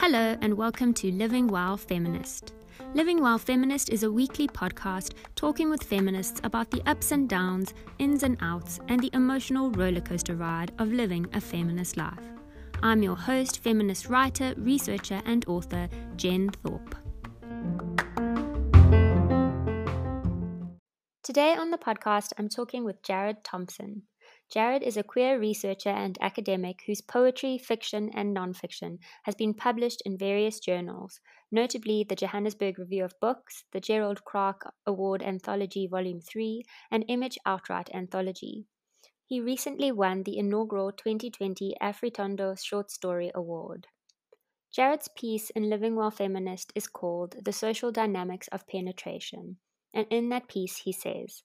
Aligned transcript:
Hello, 0.00 0.36
and 0.40 0.54
welcome 0.54 0.92
to 0.94 1.12
Living 1.12 1.46
While 1.46 1.76
Feminist. 1.76 2.54
Living 2.94 3.22
While 3.22 3.38
Feminist 3.38 3.90
is 3.90 4.02
a 4.02 4.10
weekly 4.10 4.48
podcast 4.48 5.12
talking 5.36 5.70
with 5.70 5.84
feminists 5.84 6.40
about 6.42 6.72
the 6.72 6.82
ups 6.86 7.12
and 7.12 7.28
downs, 7.28 7.72
ins 8.00 8.24
and 8.24 8.36
outs, 8.40 8.80
and 8.88 9.00
the 9.00 9.10
emotional 9.12 9.70
rollercoaster 9.70 10.36
ride 10.36 10.72
of 10.80 10.92
living 10.92 11.28
a 11.34 11.40
feminist 11.40 11.96
life. 11.96 12.26
I'm 12.82 13.00
your 13.04 13.14
host, 13.14 13.62
feminist 13.62 14.08
writer, 14.08 14.54
researcher, 14.56 15.22
and 15.24 15.46
author, 15.46 15.88
Jen 16.16 16.50
Thorpe. 16.50 16.96
Today 21.22 21.54
on 21.54 21.70
the 21.70 21.78
podcast, 21.78 22.32
I'm 22.38 22.48
talking 22.48 22.82
with 22.82 23.04
Jared 23.04 23.44
Thompson. 23.44 24.02
Jared 24.50 24.82
is 24.82 24.96
a 24.96 25.04
queer 25.04 25.38
researcher 25.38 25.90
and 25.90 26.18
academic 26.20 26.82
whose 26.84 27.00
poetry, 27.00 27.56
fiction, 27.56 28.10
and 28.12 28.36
nonfiction 28.36 28.98
has 29.22 29.36
been 29.36 29.54
published 29.54 30.02
in 30.04 30.18
various 30.18 30.58
journals, 30.58 31.20
notably 31.52 32.02
the 32.02 32.16
Johannesburg 32.16 32.76
Review 32.76 33.04
of 33.04 33.20
Books, 33.20 33.62
the 33.70 33.78
Gerald 33.78 34.24
Kraak 34.24 34.62
Award 34.84 35.22
Anthology 35.22 35.86
Volume 35.86 36.20
3, 36.20 36.64
and 36.90 37.04
Image 37.06 37.38
Outright 37.46 37.90
Anthology. 37.94 38.66
He 39.24 39.40
recently 39.40 39.92
won 39.92 40.24
the 40.24 40.36
inaugural 40.36 40.90
2020 40.90 41.76
Afritondo 41.80 42.60
Short 42.60 42.90
Story 42.90 43.30
Award. 43.32 43.86
Jared's 44.72 45.08
piece 45.16 45.50
in 45.50 45.70
Living 45.70 45.94
While 45.94 46.10
Feminist 46.10 46.72
is 46.74 46.88
called 46.88 47.36
The 47.44 47.52
Social 47.52 47.92
Dynamics 47.92 48.48
of 48.48 48.66
Penetration, 48.66 49.58
and 49.94 50.08
in 50.10 50.28
that 50.30 50.48
piece 50.48 50.78
he 50.78 50.90
says, 50.90 51.44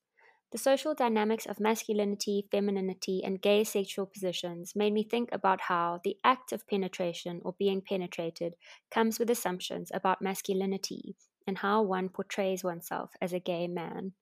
the 0.51 0.57
social 0.57 0.93
dynamics 0.93 1.45
of 1.45 1.59
masculinity, 1.59 2.47
femininity, 2.51 3.23
and 3.23 3.41
gay 3.41 3.63
sexual 3.63 4.05
positions 4.05 4.75
made 4.75 4.93
me 4.93 5.03
think 5.03 5.29
about 5.31 5.61
how 5.61 5.99
the 6.03 6.17
act 6.23 6.51
of 6.51 6.67
penetration 6.67 7.41
or 7.43 7.55
being 7.59 7.81
penetrated 7.81 8.55
comes 8.89 9.19
with 9.19 9.29
assumptions 9.29 9.91
about 9.93 10.21
masculinity 10.21 11.15
and 11.47 11.59
how 11.59 11.81
one 11.81 12.09
portrays 12.09 12.63
oneself 12.63 13.11
as 13.21 13.33
a 13.33 13.39
gay 13.39 13.67
man. 13.67 14.13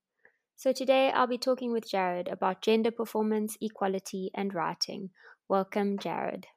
So 0.56 0.72
today 0.72 1.12
I'll 1.12 1.28
be 1.28 1.38
talking 1.38 1.72
with 1.72 1.90
Jared 1.90 2.28
about 2.28 2.62
gender 2.62 2.92
performance, 2.92 3.58
equality, 3.62 4.32
and 4.34 4.54
writing. 4.54 5.12
Welcome, 5.50 6.00
Jared. 6.00 6.48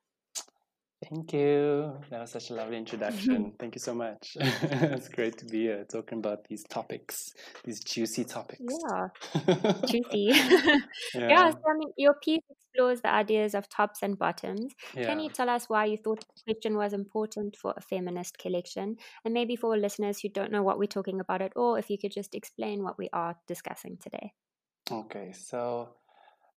Thank 1.04 1.34
you. 1.34 1.92
That 2.10 2.22
was 2.22 2.30
such 2.30 2.50
a 2.50 2.54
lovely 2.54 2.78
introduction. 2.78 3.52
Thank 3.58 3.74
you 3.74 3.80
so 3.80 3.94
much. 3.94 4.36
it's 4.40 5.08
great 5.08 5.36
to 5.38 5.44
be 5.44 5.62
here 5.62 5.84
talking 5.84 6.18
about 6.18 6.48
these 6.48 6.64
topics, 6.64 7.34
these 7.64 7.80
juicy 7.80 8.24
topics. 8.24 8.62
Yeah, 8.82 9.08
juicy. 9.86 10.30
yeah. 10.32 10.78
yeah, 11.14 11.50
so 11.50 11.58
I 11.68 11.74
mean, 11.76 11.90
your 11.98 12.14
piece 12.24 12.40
explores 12.50 13.02
the 13.02 13.12
ideas 13.12 13.54
of 13.54 13.68
tops 13.68 13.98
and 14.02 14.18
bottoms. 14.18 14.72
Yeah. 14.94 15.04
Can 15.04 15.20
you 15.20 15.28
tell 15.28 15.50
us 15.50 15.68
why 15.68 15.84
you 15.84 15.98
thought 16.02 16.20
the 16.20 16.54
question 16.54 16.76
was 16.76 16.94
important 16.94 17.56
for 17.56 17.74
a 17.76 17.82
feminist 17.82 18.38
collection? 18.38 18.96
And 19.24 19.34
maybe 19.34 19.54
for 19.54 19.76
listeners 19.76 20.20
who 20.20 20.30
don't 20.30 20.50
know 20.50 20.62
what 20.62 20.78
we're 20.78 20.86
talking 20.86 21.20
about 21.20 21.42
at 21.42 21.52
all, 21.56 21.74
if 21.74 21.90
you 21.90 21.98
could 21.98 22.12
just 22.12 22.34
explain 22.34 22.82
what 22.82 22.96
we 22.96 23.10
are 23.12 23.36
discussing 23.46 23.98
today. 23.98 24.32
Okay, 24.90 25.32
so 25.32 25.90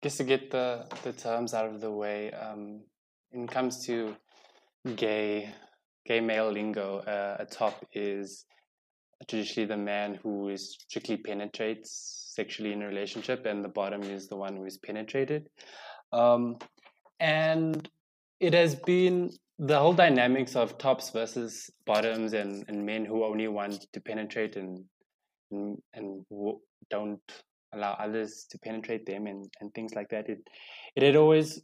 just 0.03 0.19
to 0.19 0.25
get 0.25 0.51
the, 0.51 0.87
the 1.05 1.13
terms 1.13 1.55
out 1.55 1.67
of 1.67 1.81
the 1.81 1.91
way, 1.91 2.33
um, 2.33 2.83
when 3.31 3.45
it 3.45 3.51
comes 3.51 3.85
to 3.87 4.15
gay 4.95 5.53
gay 6.07 6.21
male 6.21 6.51
lingo, 6.51 6.99
uh, 6.99 7.37
a 7.41 7.47
top 7.47 7.85
is 7.93 8.45
traditionally 9.29 9.67
the 9.67 9.77
man 9.77 10.19
who 10.23 10.49
is 10.49 10.77
strictly 10.89 11.17
penetrates 11.17 12.31
sexually 12.35 12.73
in 12.73 12.83
a 12.83 12.87
relationship, 12.87 13.47
and 13.47 13.65
the 13.65 13.69
bottom 13.69 14.03
is 14.03 14.29
the 14.29 14.37
one 14.37 14.57
who 14.57 14.65
is 14.65 14.79
penetrated. 14.79 15.49
Um, 16.13 16.59
and 17.19 17.89
it 18.41 18.55
has 18.55 18.75
been 18.75 19.31
the 19.59 19.79
whole 19.79 19.95
dynamics 19.95 20.55
of 20.55 20.77
tops 20.79 21.11
versus 21.11 21.71
bottoms, 21.87 22.35
and, 22.35 22.65
and 22.69 22.85
men 22.85 23.05
who 23.05 23.25
only 23.25 23.49
want 23.49 23.87
to 23.93 24.01
penetrate 24.01 24.57
and 24.57 24.85
and, 25.51 25.79
and 25.95 26.25
don't 26.91 27.21
allow 27.73 27.93
others 27.93 28.47
to 28.51 28.59
penetrate 28.59 29.07
them, 29.07 29.27
and, 29.27 29.47
and 29.61 29.73
things 29.75 29.95
like 29.95 30.11
that. 30.11 30.29
It 30.29 30.41
it 30.95 31.03
had 31.03 31.17
always 31.17 31.63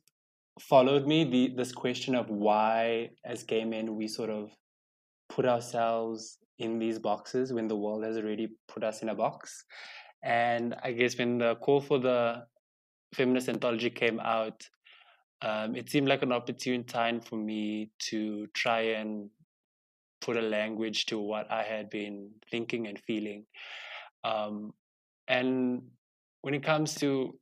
followed 0.61 1.07
me 1.07 1.25
the 1.25 1.55
this 1.57 1.73
question 1.73 2.15
of 2.15 2.29
why 2.29 3.11
as 3.25 3.43
gay 3.43 3.65
men 3.65 3.97
we 3.97 4.07
sort 4.07 4.31
of 4.31 4.51
put 5.29 5.47
ourselves 5.47 6.39
in 6.59 6.79
these 6.79 6.99
boxes 6.99 7.53
when 7.53 7.67
the 7.67 7.77
world 7.77 8.05
has 8.05 8.17
already 8.17 8.49
put 8.69 8.85
us 8.85 9.03
in 9.03 9.09
a 9.09 9.15
box. 9.15 9.65
And 10.23 10.75
i 10.83 10.93
guess 10.93 11.19
when 11.19 11.39
the 11.39 11.57
call 11.57 11.81
for 11.81 11.99
the 11.99 12.45
feminist 13.15 13.49
anthology 13.49 13.91
came 13.91 14.21
out 14.21 14.63
um, 15.43 15.75
it 15.75 15.91
seemed 15.91 16.07
like 16.09 16.23
an 16.23 16.31
opportune 16.31 16.85
time 16.85 17.21
for 17.21 17.37
me 17.37 17.91
to 18.11 18.47
try 18.55 18.81
and 18.81 19.29
put 20.21 20.37
a 20.37 20.41
language 20.41 21.07
to 21.07 21.19
what 21.19 21.51
i 21.51 21.65
had 21.65 21.91
been 21.91 22.31
thinking 22.51 22.87
and 22.87 23.01
feeling. 23.01 23.45
Um, 24.23 24.73
and 25.27 25.83
when 26.43 26.55
it 26.55 26.63
comes 26.63 26.95
to 26.97 27.37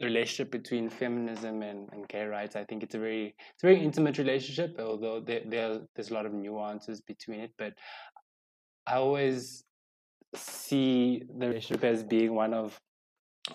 relationship 0.00 0.50
between 0.50 0.88
feminism 0.88 1.62
and, 1.62 1.88
and 1.92 2.08
gay 2.08 2.24
rights. 2.24 2.56
I 2.56 2.64
think 2.64 2.82
it's 2.82 2.94
a 2.94 2.98
very 2.98 3.34
it's 3.54 3.64
a 3.64 3.66
very 3.66 3.80
intimate 3.82 4.18
relationship, 4.18 4.76
although 4.78 5.20
there, 5.20 5.42
there 5.46 5.80
there's 5.94 6.10
a 6.10 6.14
lot 6.14 6.26
of 6.26 6.32
nuances 6.32 7.00
between 7.00 7.40
it. 7.40 7.52
But 7.58 7.74
I 8.86 8.94
always 8.94 9.64
see 10.34 11.22
the 11.38 11.48
relationship 11.48 11.84
as 11.84 12.02
being 12.02 12.34
one 12.34 12.54
of 12.54 12.78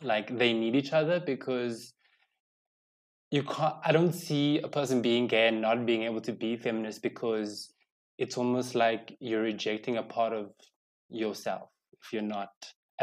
like 0.01 0.37
they 0.37 0.53
need 0.53 0.75
each 0.75 0.91
other 0.91 1.19
because 1.19 1.93
you 3.31 3.43
can't 3.43 3.75
I 3.83 3.91
don't 3.91 4.13
see 4.13 4.59
a 4.59 4.67
person 4.67 5.01
being 5.01 5.27
gay 5.27 5.47
and 5.47 5.61
not 5.61 5.85
being 5.85 6.03
able 6.03 6.21
to 6.21 6.33
be 6.33 6.57
feminist 6.57 7.01
because 7.01 7.73
it's 8.17 8.37
almost 8.37 8.75
like 8.75 9.15
you're 9.19 9.41
rejecting 9.41 9.97
a 9.97 10.03
part 10.03 10.33
of 10.33 10.51
yourself 11.09 11.69
if 12.01 12.11
you're 12.11 12.21
not 12.21 12.51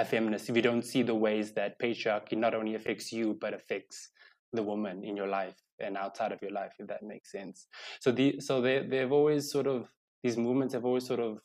feminist 0.08 0.48
if 0.48 0.56
you 0.56 0.62
don't 0.62 0.84
see 0.84 1.02
the 1.02 1.14
ways 1.14 1.52
that 1.52 1.78
patriarchy 1.80 2.36
not 2.36 2.54
only 2.54 2.74
affects 2.74 3.12
you 3.12 3.36
but 3.40 3.54
affects 3.54 4.08
the 4.52 4.62
woman 4.62 5.04
in 5.04 5.16
your 5.16 5.28
life 5.28 5.54
and 5.78 5.96
outside 5.96 6.32
of 6.32 6.42
your 6.42 6.50
life 6.50 6.72
if 6.78 6.86
that 6.88 7.02
makes 7.02 7.30
sense. 7.30 7.66
So 8.00 8.12
the 8.12 8.40
so 8.40 8.60
they 8.60 8.86
they've 8.86 9.12
always 9.12 9.50
sort 9.50 9.66
of 9.66 9.88
these 10.22 10.36
movements 10.36 10.74
have 10.74 10.84
always 10.84 11.06
sort 11.06 11.20
of 11.20 11.38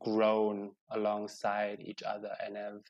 grown 0.00 0.70
alongside 0.90 1.80
each 1.80 2.02
other 2.02 2.30
and 2.44 2.56
have 2.56 2.80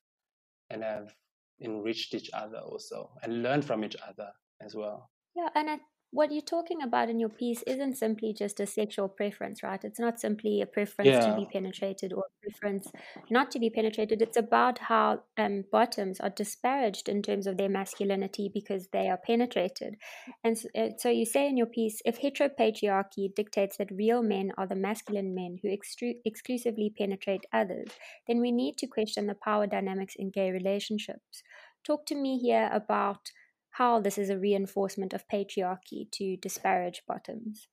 and 0.71 0.83
have 0.83 1.15
enriched 1.61 2.15
each 2.15 2.31
other 2.33 2.59
also 2.59 3.11
and 3.23 3.43
learned 3.43 3.65
from 3.65 3.85
each 3.85 3.97
other 4.07 4.31
as 4.61 4.75
well. 4.75 5.11
Yeah 5.35 5.49
and 5.55 5.71
I 5.71 5.79
what 6.11 6.33
you're 6.33 6.41
talking 6.41 6.83
about 6.83 7.11
in 7.11 7.21
your 7.21 7.29
piece 7.29 7.63
isn't 7.67 7.97
simply 7.97 8.33
just 8.33 8.61
a 8.61 8.67
sexual 8.67 9.09
preference, 9.09 9.63
right? 9.63 9.83
It's 9.85 10.01
not 10.01 10.19
simply 10.19 10.63
a 10.63 10.67
preference 10.67 11.09
yeah. 11.09 11.27
to 11.27 11.37
be 11.37 11.47
penetrated 11.53 12.15
or 12.15 12.25
a 12.25 12.51
preference 12.51 12.91
not 13.31 13.51
to 13.51 13.59
be 13.59 13.69
penetrated. 13.69 14.23
It's 14.23 14.37
about 14.37 14.79
how 14.79 15.21
um, 15.37 15.65
bottoms 15.71 16.19
are 16.21 16.31
disparaged 16.31 17.11
in 17.11 17.21
terms 17.21 17.47
of 17.47 17.59
their 17.59 17.69
masculinity 17.69 18.51
because 18.53 18.89
they 18.91 19.09
are 19.09 19.19
penetrated. 19.19 19.97
And 20.43 20.57
so, 20.57 20.69
uh, 20.75 20.89
so 20.97 21.11
you 21.11 21.27
say 21.27 21.47
in 21.47 21.59
your 21.59 21.67
piece 21.67 22.01
if 22.07 22.21
heteropatriarchy 22.21 23.35
dictates 23.35 23.77
that 23.77 23.91
real 23.91 24.23
men 24.23 24.53
are 24.57 24.67
the 24.67 24.77
masculine 24.77 25.35
men 25.35 25.59
who 25.63 25.69
extru- 25.69 26.21
exclusively 26.25 26.93
penetrate 26.97 27.45
others, 27.53 27.89
then 28.27 28.41
we 28.41 28.51
need 28.51 28.79
to 28.79 28.87
question 28.87 29.27
the 29.27 29.35
power 29.35 29.67
dynamics 29.67 30.15
in 30.19 30.31
gay 30.31 30.51
relationships. 30.51 31.43
Talk 31.85 32.07
to 32.07 32.15
me 32.15 32.39
here 32.39 32.71
about 32.73 33.31
how 33.79 34.01
this 34.01 34.19
is 34.19 34.29
a 34.29 34.37
reinforcement 34.37 35.15
of 35.15 35.29
patriarchy 35.29 36.11
to 36.11 36.37
disparage 36.39 37.03
bottoms. 37.07 37.69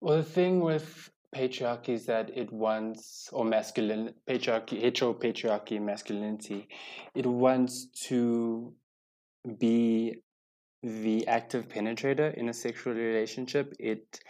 Well, 0.00 0.16
the 0.16 0.22
thing 0.22 0.60
with 0.60 1.10
patriarchy 1.36 1.90
is 1.90 2.06
that 2.06 2.30
it 2.34 2.50
wants, 2.50 3.28
or 3.30 3.44
masculine, 3.44 4.14
patriarchy, 4.26 4.82
heteropatriarchy, 4.82 5.82
masculinity, 5.82 6.68
it 7.14 7.26
wants 7.26 7.88
to 8.08 8.72
be 9.58 10.16
the 10.82 11.26
active 11.28 11.68
penetrator 11.68 12.32
in 12.32 12.48
a 12.48 12.54
sexual 12.54 12.94
relationship. 12.94 13.74
It 13.78 14.20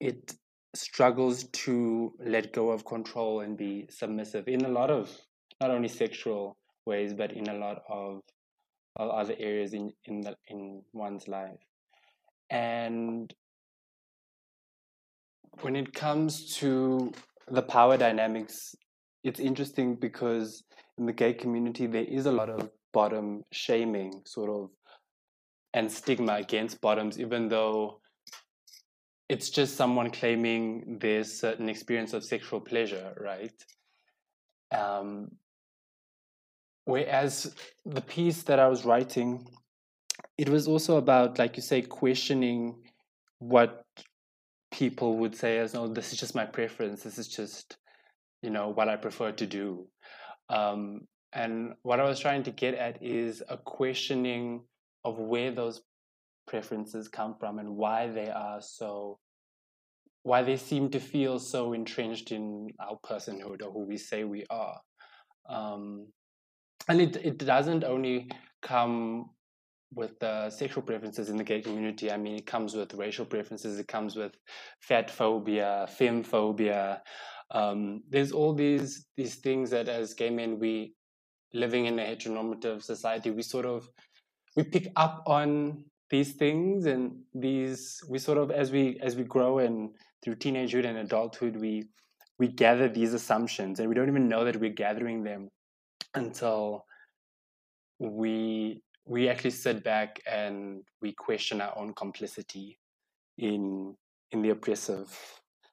it 0.00 0.34
struggles 0.74 1.44
to 1.64 2.12
let 2.24 2.52
go 2.52 2.70
of 2.70 2.84
control 2.84 3.40
and 3.40 3.56
be 3.56 3.88
submissive 3.90 4.46
in 4.46 4.64
a 4.64 4.68
lot 4.68 4.90
of 4.92 5.10
not 5.60 5.72
only 5.72 5.88
sexual 5.88 6.56
ways, 6.86 7.14
but 7.14 7.32
in 7.32 7.48
a 7.48 7.54
lot 7.54 7.82
of 7.90 8.22
other 8.98 9.34
areas 9.38 9.72
in 9.74 9.92
in 10.04 10.20
the 10.20 10.36
in 10.48 10.82
one's 10.92 11.28
life. 11.28 11.60
And 12.50 13.32
when 15.60 15.76
it 15.76 15.92
comes 15.92 16.56
to 16.56 17.12
the 17.50 17.62
power 17.62 17.96
dynamics 17.96 18.74
it's 19.24 19.40
interesting 19.40 19.96
because 19.96 20.64
in 20.98 21.06
the 21.06 21.12
gay 21.12 21.32
community 21.32 21.86
there 21.86 22.04
is 22.04 22.26
a 22.26 22.32
lot 22.32 22.48
of 22.48 22.70
bottom 22.92 23.44
shaming 23.52 24.22
sort 24.24 24.50
of 24.50 24.70
and 25.74 25.90
stigma 25.90 26.34
against 26.34 26.80
bottoms 26.80 27.18
even 27.18 27.48
though 27.48 28.00
it's 29.28 29.50
just 29.50 29.76
someone 29.76 30.10
claiming 30.10 30.98
there's 31.00 31.38
certain 31.38 31.68
experience 31.68 32.12
of 32.14 32.24
sexual 32.24 32.60
pleasure 32.60 33.14
right? 33.20 33.64
Um, 34.72 35.30
Whereas 36.88 37.54
the 37.84 38.00
piece 38.00 38.44
that 38.44 38.58
I 38.58 38.66
was 38.66 38.86
writing 38.86 39.46
it 40.38 40.48
was 40.48 40.66
also 40.66 40.96
about, 40.96 41.38
like 41.38 41.56
you 41.56 41.62
say, 41.62 41.82
questioning 41.82 42.82
what 43.40 43.84
people 44.70 45.18
would 45.18 45.36
say 45.36 45.58
as, 45.58 45.74
"Oh, 45.74 45.86
this 45.86 46.12
is 46.12 46.18
just 46.18 46.34
my 46.34 46.46
preference. 46.46 47.02
This 47.02 47.18
is 47.18 47.28
just, 47.28 47.76
you 48.40 48.48
know, 48.48 48.70
what 48.70 48.88
I 48.88 48.96
prefer 48.96 49.32
to 49.32 49.46
do." 49.46 49.86
Um, 50.48 51.06
and 51.34 51.74
what 51.82 52.00
I 52.00 52.04
was 52.04 52.20
trying 52.20 52.44
to 52.44 52.52
get 52.52 52.74
at 52.74 53.02
is 53.02 53.42
a 53.50 53.58
questioning 53.58 54.64
of 55.04 55.18
where 55.18 55.50
those 55.50 55.82
preferences 56.46 57.06
come 57.08 57.34
from 57.38 57.58
and 57.58 57.76
why 57.76 58.06
they 58.06 58.30
are 58.30 58.62
so 58.62 59.18
why 60.22 60.42
they 60.42 60.56
seem 60.56 60.88
to 60.90 61.00
feel 61.00 61.38
so 61.38 61.74
entrenched 61.74 62.32
in 62.32 62.68
our 62.80 62.98
personhood 63.04 63.62
or 63.62 63.70
who 63.72 63.84
we 63.84 63.98
say 63.98 64.24
we 64.24 64.46
are 64.48 64.80
um, 65.48 66.06
and 66.88 67.00
it, 67.00 67.16
it 67.16 67.38
doesn't 67.38 67.84
only 67.84 68.30
come 68.62 69.30
with 69.94 70.18
the 70.20 70.50
sexual 70.50 70.82
preferences 70.82 71.28
in 71.30 71.36
the 71.36 71.44
gay 71.44 71.60
community. 71.60 72.10
I 72.10 72.16
mean 72.16 72.36
it 72.36 72.46
comes 72.46 72.74
with 72.74 72.94
racial 72.94 73.24
preferences 73.24 73.78
it 73.78 73.88
comes 73.88 74.16
with 74.16 74.32
fat 74.80 75.10
phobia 75.10 75.86
femme 75.90 76.22
phobia. 76.22 77.02
Um, 77.50 78.02
there's 78.08 78.32
all 78.32 78.52
these 78.54 79.06
these 79.16 79.36
things 79.36 79.70
that 79.70 79.88
as 79.88 80.14
gay 80.14 80.30
men 80.30 80.58
we 80.58 80.94
living 81.54 81.86
in 81.86 81.98
a 81.98 82.02
heteronormative 82.02 82.82
society 82.82 83.30
we 83.30 83.42
sort 83.42 83.64
of 83.64 83.88
we 84.56 84.64
pick 84.64 84.88
up 84.96 85.22
on 85.26 85.84
these 86.10 86.32
things 86.34 86.84
and 86.86 87.12
these 87.34 88.00
we 88.08 88.18
sort 88.18 88.38
of 88.38 88.50
as 88.50 88.70
we 88.70 88.98
as 89.02 89.16
we 89.16 89.24
grow 89.24 89.58
and 89.58 89.90
through 90.22 90.34
teenagehood 90.34 90.84
and 90.84 90.98
adulthood 90.98 91.56
we 91.56 91.88
we 92.38 92.48
gather 92.48 92.88
these 92.88 93.14
assumptions 93.14 93.80
and 93.80 93.88
we 93.88 93.94
don't 93.94 94.08
even 94.08 94.28
know 94.28 94.44
that 94.44 94.56
we're 94.56 94.70
gathering 94.70 95.22
them 95.22 95.48
until 96.14 96.84
we 97.98 98.82
we 99.04 99.28
actually 99.28 99.50
sit 99.50 99.82
back 99.82 100.20
and 100.30 100.82
we 101.00 101.12
question 101.12 101.60
our 101.60 101.76
own 101.78 101.92
complicity 101.94 102.78
in 103.38 103.94
in 104.30 104.42
the 104.42 104.50
oppressive 104.50 105.16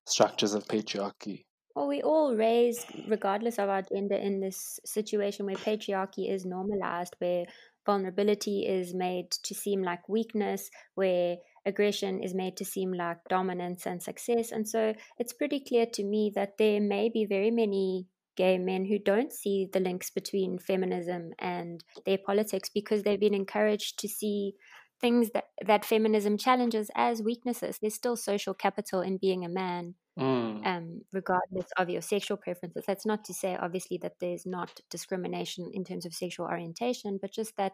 structures 0.06 0.54
of 0.54 0.66
patriarchy 0.68 1.46
well 1.76 1.88
we 1.88 2.02
all 2.02 2.36
raise, 2.36 2.86
regardless 3.08 3.60
of 3.60 3.70
our 3.70 3.82
gender 3.82 4.16
in 4.16 4.40
this 4.40 4.80
situation 4.86 5.46
where 5.46 5.56
patriarchy 5.56 6.32
is 6.32 6.46
normalized 6.46 7.16
where 7.20 7.46
vulnerability 7.86 8.66
is 8.66 8.94
made 8.94 9.32
to 9.32 9.54
seem 9.54 9.84
like 9.84 10.10
weakness, 10.10 10.70
where 10.96 11.38
aggression 11.66 12.22
is 12.22 12.34
made 12.34 12.58
to 12.58 12.66
seem 12.66 12.92
like 12.92 13.18
dominance 13.30 13.86
and 13.86 14.02
success. 14.02 14.52
And 14.52 14.68
so 14.68 14.94
it's 15.20 15.34
pretty 15.34 15.60
clear 15.60 15.86
to 15.94 16.04
me 16.04 16.32
that 16.36 16.58
there 16.58 16.82
may 16.82 17.10
be 17.10 17.26
very 17.26 17.52
many 17.52 18.08
gay 18.36 18.58
men 18.58 18.86
who 18.86 19.00
don't 19.00 19.32
see 19.32 19.68
the 19.72 19.80
links 19.80 20.10
between 20.10 20.60
feminism 20.60 21.32
and 21.40 21.84
their 22.06 22.18
politics 22.18 22.70
because 22.74 23.04
they've 23.04 23.20
been 23.20 23.34
encouraged 23.34 24.00
to 24.00 24.08
see 24.08 24.54
things 25.02 25.32
that, 25.32 25.46
that 25.66 25.86
feminism 25.86 26.38
challenges 26.38 26.90
as 26.96 27.22
weaknesses. 27.22 27.80
There's 27.80 27.96
still 27.96 28.16
social 28.16 28.54
capital 28.54 29.02
in 29.02 29.18
being 29.18 29.44
a 29.44 29.50
man 29.50 29.96
mm. 30.20 30.66
um, 30.66 31.02
regardless 31.12 31.68
of 31.78 31.90
your 31.90 32.02
sexual 32.02 32.38
preferences. 32.38 32.84
That's 32.88 33.06
not 33.06 33.24
to 33.26 33.34
say, 33.34 33.58
obviously, 33.60 33.98
that 34.02 34.20
there's 34.20 34.46
not 34.46 34.80
discrimination 34.90 35.70
in 35.74 35.84
terms 35.84 36.06
of 36.06 36.14
sexual 36.14 36.48
orientation, 36.48 37.20
but 37.22 37.32
just 37.32 37.56
that 37.58 37.74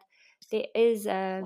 there 0.52 0.66
is 0.76 1.06
a 1.06 1.44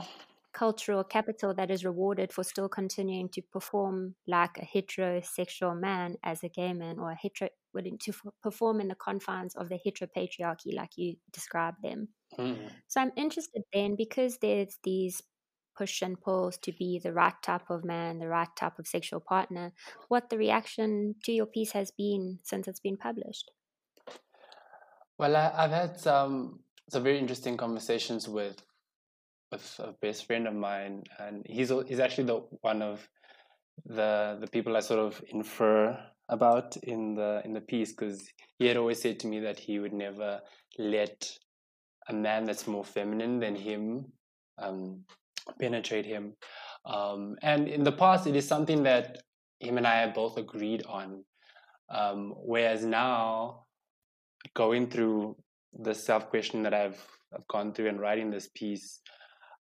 cultural 0.55 1.03
capital 1.03 1.53
that 1.53 1.69
is 1.69 1.83
rewarded 1.83 2.31
for 2.31 2.43
still 2.43 2.69
continuing 2.69 3.27
to 3.27 3.41
perform 3.41 4.15
like 4.25 4.57
a 4.57 4.65
heterosexual 4.65 5.79
man 5.79 6.15
as 6.23 6.43
a 6.43 6.49
gay 6.49 6.73
man 6.73 6.97
or 6.97 7.11
a 7.11 7.15
hetero 7.15 7.49
to 7.75 8.11
f- 8.11 8.33
perform 8.41 8.79
in 8.79 8.87
the 8.87 8.95
confines 8.95 9.53
of 9.55 9.67
the 9.67 9.77
heteropatriarchy 9.85 10.73
like 10.73 10.91
you 10.95 11.15
described 11.33 11.77
them 11.83 12.07
mm. 12.39 12.57
so 12.87 13.01
i'm 13.01 13.11
interested 13.17 13.63
then 13.73 13.97
because 13.97 14.37
there's 14.37 14.77
these 14.85 15.21
push 15.77 16.01
and 16.01 16.19
pulls 16.21 16.57
to 16.57 16.71
be 16.71 16.99
the 17.03 17.11
right 17.11 17.35
type 17.43 17.69
of 17.69 17.83
man, 17.83 18.19
the 18.19 18.27
right 18.27 18.47
type 18.55 18.79
of 18.79 18.87
sexual 18.87 19.19
partner, 19.19 19.73
what 20.07 20.29
the 20.29 20.37
reaction 20.37 21.15
to 21.23 21.31
your 21.31 21.45
piece 21.45 21.73
has 21.73 21.91
been 21.91 22.39
since 22.43 22.67
it's 22.67 22.79
been 22.79 22.97
published. 22.97 23.51
Well, 25.17 25.35
I, 25.35 25.63
have 25.63 25.71
had 25.71 25.99
some 25.99 26.59
some 26.89 27.03
very 27.03 27.17
interesting 27.17 27.57
conversations 27.57 28.29
with 28.29 28.61
with 29.51 29.79
a 29.79 29.93
best 30.01 30.25
friend 30.25 30.47
of 30.47 30.53
mine, 30.53 31.03
and 31.19 31.45
he's 31.47 31.71
he's 31.87 31.99
actually 31.99 32.25
the 32.25 32.41
one 32.61 32.81
of 32.81 33.07
the 33.85 34.37
the 34.39 34.47
people 34.47 34.75
I 34.75 34.81
sort 34.81 34.99
of 34.99 35.21
infer 35.27 35.97
about 36.29 36.75
in 36.77 37.15
the 37.15 37.41
in 37.45 37.53
the 37.53 37.61
piece 37.61 37.91
because 37.91 38.27
he 38.57 38.65
had 38.65 38.77
always 38.77 39.01
said 39.01 39.19
to 39.19 39.27
me 39.27 39.39
that 39.41 39.59
he 39.59 39.79
would 39.79 39.93
never 39.93 40.41
let 40.77 41.29
a 42.09 42.13
man 42.13 42.45
that's 42.45 42.67
more 42.67 42.85
feminine 42.85 43.39
than 43.39 43.55
him 43.55 44.05
um, 44.57 45.03
penetrate 45.59 46.05
him. 46.05 46.33
Um, 46.85 47.35
and 47.41 47.67
in 47.67 47.83
the 47.83 47.91
past, 47.91 48.27
it 48.27 48.35
is 48.35 48.47
something 48.47 48.83
that 48.83 49.17
him 49.59 49.77
and 49.77 49.87
I 49.87 50.01
have 50.01 50.13
both 50.13 50.37
agreed 50.37 50.85
on. 50.87 51.23
Um, 51.89 52.33
whereas 52.37 52.83
now, 52.85 53.65
going 54.53 54.89
through 54.89 55.35
the 55.73 55.93
self 55.93 56.29
question 56.29 56.63
that 56.63 56.73
I've, 56.73 57.03
I've 57.33 57.47
gone 57.47 57.73
through 57.73 57.89
and 57.89 57.99
writing 57.99 58.29
this 58.29 58.49
piece, 58.55 59.01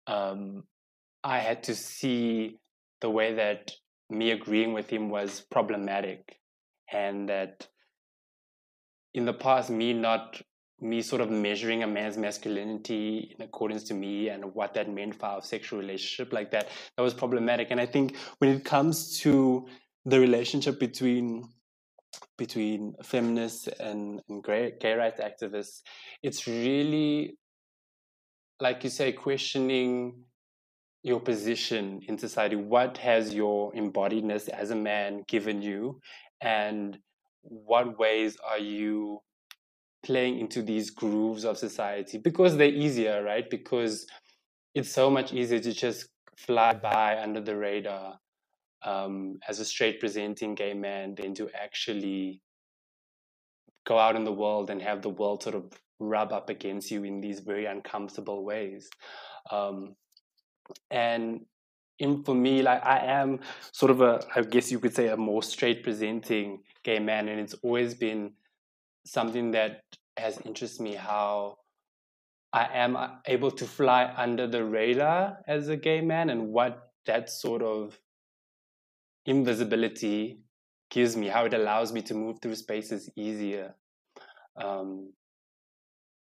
um, 0.08 0.64
I 1.22 1.38
had 1.38 1.62
to 1.64 1.74
see 1.74 2.58
the 3.00 3.10
way 3.10 3.34
that 3.34 3.72
me 4.10 4.30
agreeing 4.30 4.72
with 4.72 4.90
him 4.90 5.10
was 5.10 5.40
problematic, 5.50 6.38
and 6.92 7.28
that 7.28 7.68
in 9.14 9.26
the 9.26 9.34
past, 9.34 9.70
me 9.70 9.92
not 9.92 10.40
me 10.80 11.02
sort 11.02 11.20
of 11.20 11.30
measuring 11.30 11.82
a 11.82 11.86
man's 11.86 12.16
masculinity 12.16 13.34
in 13.36 13.44
accordance 13.44 13.84
to 13.84 13.94
me 13.94 14.28
and 14.28 14.54
what 14.54 14.74
that 14.74 14.88
meant 14.88 15.14
for 15.14 15.26
our 15.26 15.42
sexual 15.42 15.78
relationship 15.78 16.32
like 16.32 16.52
that 16.52 16.68
that 16.96 17.02
was 17.02 17.14
problematic. 17.14 17.68
And 17.70 17.80
i 17.80 17.86
think 17.86 18.16
when 18.38 18.50
it 18.50 18.64
comes 18.64 19.18
to 19.20 19.66
the 20.04 20.20
relationship 20.20 20.78
between 20.78 21.48
between 22.36 22.94
feminists 23.02 23.68
and, 23.80 24.22
and 24.28 24.44
gay, 24.44 24.72
gay 24.80 24.94
rights 24.94 25.20
activists 25.20 25.82
it's 26.22 26.46
really 26.46 27.36
like 28.60 28.84
you 28.84 28.90
say 28.90 29.12
questioning 29.12 30.24
your 31.02 31.20
position 31.20 32.00
in 32.08 32.18
society. 32.18 32.56
What 32.56 32.98
has 32.98 33.34
your 33.34 33.72
embodiedness 33.72 34.48
as 34.48 34.70
a 34.70 34.76
man 34.76 35.24
given 35.28 35.62
you? 35.62 36.00
And 36.40 36.98
what 37.42 37.98
ways 37.98 38.36
are 38.48 38.58
you 38.58 39.20
playing 40.02 40.38
into 40.38 40.62
these 40.62 40.90
grooves 40.90 41.44
of 41.44 41.56
society? 41.56 42.18
Because 42.18 42.56
they're 42.56 42.68
easier, 42.68 43.22
right? 43.22 43.48
Because 43.48 44.06
it's 44.74 44.92
so 44.92 45.10
much 45.10 45.32
easier 45.32 45.60
to 45.60 45.72
just 45.72 46.08
fly 46.36 46.74
by 46.74 47.20
under 47.20 47.40
the 47.40 47.56
radar 47.56 48.18
um, 48.84 49.38
as 49.48 49.60
a 49.60 49.64
straight 49.64 49.98
presenting 50.00 50.54
gay 50.54 50.74
man 50.74 51.14
than 51.14 51.34
to 51.34 51.48
actually 51.54 52.40
go 53.86 53.98
out 53.98 54.16
in 54.16 54.24
the 54.24 54.32
world 54.32 54.70
and 54.70 54.82
have 54.82 55.02
the 55.02 55.08
world 55.08 55.42
sort 55.42 55.54
of 55.54 55.72
rub 56.00 56.32
up 56.32 56.48
against 56.48 56.90
you 56.90 57.04
in 57.04 57.20
these 57.20 57.40
very 57.40 57.66
uncomfortable 57.66 58.44
ways. 58.44 58.88
Um, 59.50 59.96
and 60.90 61.46
in 61.98 62.22
for 62.22 62.34
me, 62.34 62.62
like 62.62 62.84
I 62.84 62.98
am 63.06 63.40
sort 63.72 63.90
of 63.90 64.00
a, 64.00 64.20
I 64.34 64.42
guess 64.42 64.70
you 64.70 64.78
could 64.78 64.94
say, 64.94 65.08
a 65.08 65.16
more 65.16 65.42
straight 65.42 65.82
presenting 65.82 66.62
gay 66.84 66.98
man, 66.98 67.28
and 67.28 67.40
it's 67.40 67.54
always 67.62 67.94
been 67.94 68.32
something 69.04 69.52
that 69.52 69.82
has 70.16 70.38
interested 70.44 70.82
me 70.82 70.94
how 70.94 71.58
I 72.52 72.68
am 72.72 72.96
uh, 72.96 73.08
able 73.26 73.50
to 73.52 73.64
fly 73.66 74.12
under 74.16 74.46
the 74.46 74.64
radar 74.64 75.38
as 75.46 75.68
a 75.68 75.76
gay 75.76 76.00
man 76.00 76.30
and 76.30 76.48
what 76.48 76.92
that 77.06 77.30
sort 77.30 77.62
of 77.62 77.98
invisibility 79.26 80.40
gives 80.90 81.16
me, 81.16 81.28
how 81.28 81.44
it 81.44 81.54
allows 81.54 81.92
me 81.92 82.02
to 82.02 82.14
move 82.14 82.38
through 82.40 82.54
spaces 82.54 83.10
easier. 83.16 83.74
Um, 84.56 85.12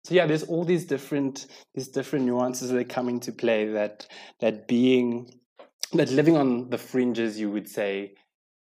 so 0.04 0.14
yeah, 0.14 0.26
there's 0.26 0.42
all 0.42 0.64
these 0.64 0.84
different 0.84 1.46
these 1.74 1.88
different 1.88 2.26
nuances 2.26 2.70
that 2.70 2.88
come 2.88 3.08
into 3.08 3.32
play 3.32 3.66
that 3.68 4.06
that 4.40 4.68
being 4.68 5.30
that 5.94 6.10
living 6.10 6.36
on 6.36 6.68
the 6.68 6.78
fringes, 6.78 7.40
you 7.40 7.50
would 7.50 7.68
say, 7.68 8.14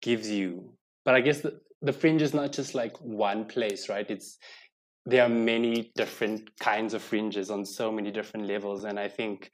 gives 0.01 0.29
you. 0.29 0.74
But 1.05 1.15
I 1.15 1.22
guess 1.22 1.39
the, 1.41 1.62
the 1.81 1.93
fringe 1.93 2.22
is 2.22 2.34
not 2.34 2.51
just 2.51 2.75
like 2.75 2.98
one 2.98 3.46
place, 3.46 3.88
right? 3.88 4.10
It's 4.10 4.38
there 5.05 5.24
are 5.24 5.29
many 5.29 5.91
different 5.96 6.50
kinds 6.60 6.93
of 6.93 7.01
fringes 7.01 7.50
on 7.50 7.65
so 7.65 7.91
many 7.91 8.12
different 8.12 8.48
levels. 8.48 8.84
And 8.84 9.00
I 9.00 9.08
think 9.08 9.51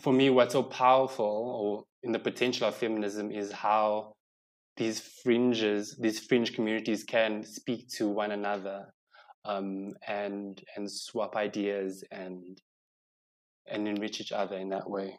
for 0.00 0.12
me, 0.12 0.30
what's 0.30 0.52
so 0.52 0.62
powerful 0.62 1.26
or 1.26 1.84
in 2.04 2.12
the 2.12 2.20
potential 2.20 2.68
of 2.68 2.76
feminism 2.76 3.32
is 3.32 3.50
how 3.50 4.12
these 4.76 5.00
fringes, 5.00 5.96
these 6.00 6.20
fringe 6.20 6.54
communities 6.54 7.02
can 7.02 7.42
speak 7.42 7.88
to 7.96 8.08
one 8.08 8.30
another 8.30 8.86
um, 9.48 9.94
and 10.06 10.62
and 10.76 10.90
swap 10.90 11.34
ideas 11.34 12.04
and 12.12 12.60
and 13.66 13.88
enrich 13.88 14.20
each 14.20 14.32
other 14.32 14.56
in 14.56 14.68
that 14.68 14.88
way. 14.88 15.18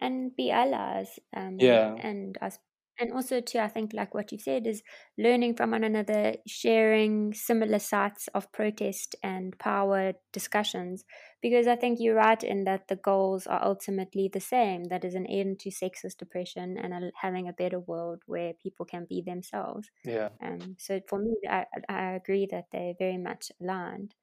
And 0.00 0.34
be 0.36 0.50
allies. 0.50 1.18
Um, 1.36 1.56
yeah. 1.58 1.94
And 2.00 2.36
us 2.40 2.58
and 2.98 3.12
also 3.12 3.40
too 3.40 3.58
i 3.58 3.68
think 3.68 3.92
like 3.92 4.14
what 4.14 4.30
you 4.32 4.38
said 4.38 4.66
is 4.66 4.82
learning 5.18 5.54
from 5.54 5.70
one 5.70 5.84
another 5.84 6.34
sharing 6.46 7.32
similar 7.32 7.78
sites 7.78 8.28
of 8.34 8.50
protest 8.52 9.16
and 9.22 9.58
power 9.58 10.12
discussions. 10.32 11.04
Because 11.42 11.66
i 11.66 11.76
think 11.76 11.98
you're 12.00 12.14
right 12.14 12.42
in 12.42 12.64
that 12.64 12.88
the 12.88 12.96
goals 12.96 13.46
are 13.46 13.62
ultimately 13.62 14.30
the 14.32 14.40
same. 14.40 14.84
That 14.84 15.04
is 15.04 15.14
an 15.14 15.26
end 15.26 15.60
to 15.60 15.70
sexist 15.70 16.22
oppression 16.22 16.78
and 16.78 16.92
a, 16.94 17.10
having 17.20 17.48
a 17.48 17.52
better 17.52 17.80
world 17.80 18.22
where 18.26 18.52
people 18.54 18.86
can 18.86 19.06
be 19.08 19.22
themselves. 19.22 19.90
Yeah. 20.04 20.30
Um, 20.42 20.76
so 20.78 21.00
for 21.08 21.18
me 21.18 21.34
I, 21.48 21.66
I 21.88 22.12
agree 22.12 22.46
that 22.50 22.66
they're 22.72 22.94
very 22.98 23.18
much 23.18 23.52
aligned 23.60 24.14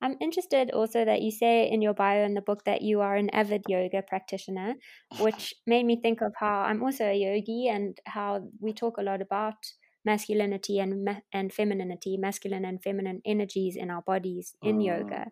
I'm 0.00 0.16
interested 0.20 0.70
also 0.70 1.04
that 1.04 1.22
you 1.22 1.30
say 1.30 1.68
in 1.68 1.82
your 1.82 1.94
bio 1.94 2.24
in 2.24 2.34
the 2.34 2.40
book 2.40 2.64
that 2.64 2.82
you 2.82 3.00
are 3.00 3.16
an 3.16 3.30
avid 3.30 3.62
yoga 3.68 4.02
practitioner, 4.02 4.74
which 5.18 5.54
made 5.66 5.86
me 5.86 6.00
think 6.00 6.20
of 6.20 6.32
how 6.36 6.60
I'm 6.60 6.82
also 6.82 7.04
a 7.04 7.14
yogi 7.14 7.68
and 7.68 7.98
how 8.06 8.48
we 8.60 8.72
talk 8.72 8.98
a 8.98 9.02
lot 9.02 9.20
about 9.20 9.56
masculinity 10.04 10.78
and 10.78 11.22
and 11.32 11.52
femininity, 11.52 12.16
masculine 12.16 12.64
and 12.64 12.82
feminine 12.82 13.20
energies 13.24 13.76
in 13.76 13.90
our 13.90 14.02
bodies 14.02 14.54
in 14.62 14.78
mm. 14.78 14.86
yoga. 14.86 15.26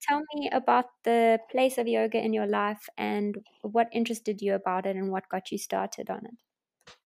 Tell 0.00 0.22
me 0.34 0.48
about 0.52 0.86
the 1.04 1.38
place 1.50 1.76
of 1.78 1.88
yoga 1.88 2.18
in 2.18 2.32
your 2.32 2.46
life 2.46 2.88
and 2.96 3.36
what 3.62 3.88
interested 3.92 4.40
you 4.40 4.54
about 4.54 4.86
it 4.86 4.96
and 4.96 5.10
what 5.10 5.28
got 5.28 5.50
you 5.50 5.58
started 5.58 6.08
on 6.08 6.24
it. 6.24 6.38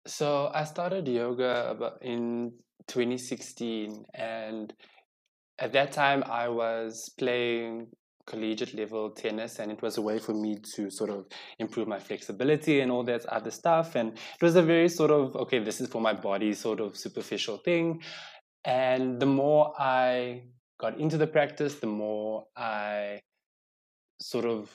So 0.08 0.50
I 0.54 0.64
started 0.64 1.08
yoga 1.08 1.70
about 1.72 2.02
in 2.02 2.54
2016 2.88 4.06
and 4.14 4.74
at 5.60 5.74
that 5.74 5.92
time 5.92 6.24
I 6.28 6.48
was 6.48 7.10
playing 7.18 7.88
collegiate 8.26 8.76
level 8.76 9.10
tennis 9.10 9.58
and 9.60 9.72
it 9.72 9.82
was 9.82 9.98
a 9.98 10.02
way 10.02 10.20
for 10.20 10.34
me 10.34 10.56
to 10.76 10.92
sort 10.92 11.10
of 11.10 11.26
improve 11.58 11.88
my 11.88 12.00
flexibility 12.00 12.82
and 12.82 12.92
all 12.92 13.04
that 13.04 13.26
other 13.26 13.50
stuff. 13.50 13.96
And 13.96 14.14
it 14.14 14.44
was 14.44 14.56
a 14.56 14.62
very 14.62 14.88
sort 14.88 15.12
of 15.12 15.36
okay 15.36 15.60
this 15.60 15.82
is 15.82 15.88
for 15.88 16.02
my 16.02 16.14
body 16.14 16.54
sort 16.54 16.80
of 16.80 16.96
superficial 16.96 17.58
thing. 17.58 18.02
And 18.66 19.20
the 19.20 19.26
more 19.26 19.74
i 19.80 20.44
got 20.80 20.98
into 21.00 21.18
the 21.18 21.28
practice 21.28 21.76
the 21.76 21.88
more 21.88 22.46
i 22.56 23.20
sort 24.22 24.46
of 24.46 24.70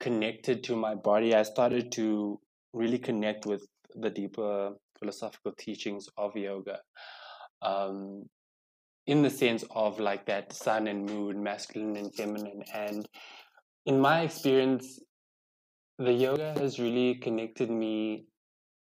connected 0.00 0.62
to 0.64 0.76
my 0.76 0.94
body. 0.94 1.34
I 1.34 1.42
started 1.42 1.92
to 1.92 2.40
really 2.72 2.98
connect 2.98 3.46
with 3.46 3.66
the 3.94 4.10
deeper 4.10 4.72
philosophical 4.98 5.52
teachings 5.52 6.08
of 6.16 6.36
yoga. 6.36 6.80
Um, 7.62 8.28
in 9.06 9.22
the 9.22 9.30
sense 9.30 9.64
of 9.70 10.00
like 10.00 10.26
that 10.26 10.52
sun 10.52 10.86
and 10.88 11.06
moon, 11.06 11.42
masculine 11.42 11.96
and 11.96 12.14
feminine. 12.14 12.62
And 12.74 13.08
in 13.84 14.00
my 14.00 14.22
experience, 14.22 15.00
the 15.98 16.12
yoga 16.12 16.54
has 16.58 16.78
really 16.78 17.14
connected 17.14 17.70
me 17.70 18.26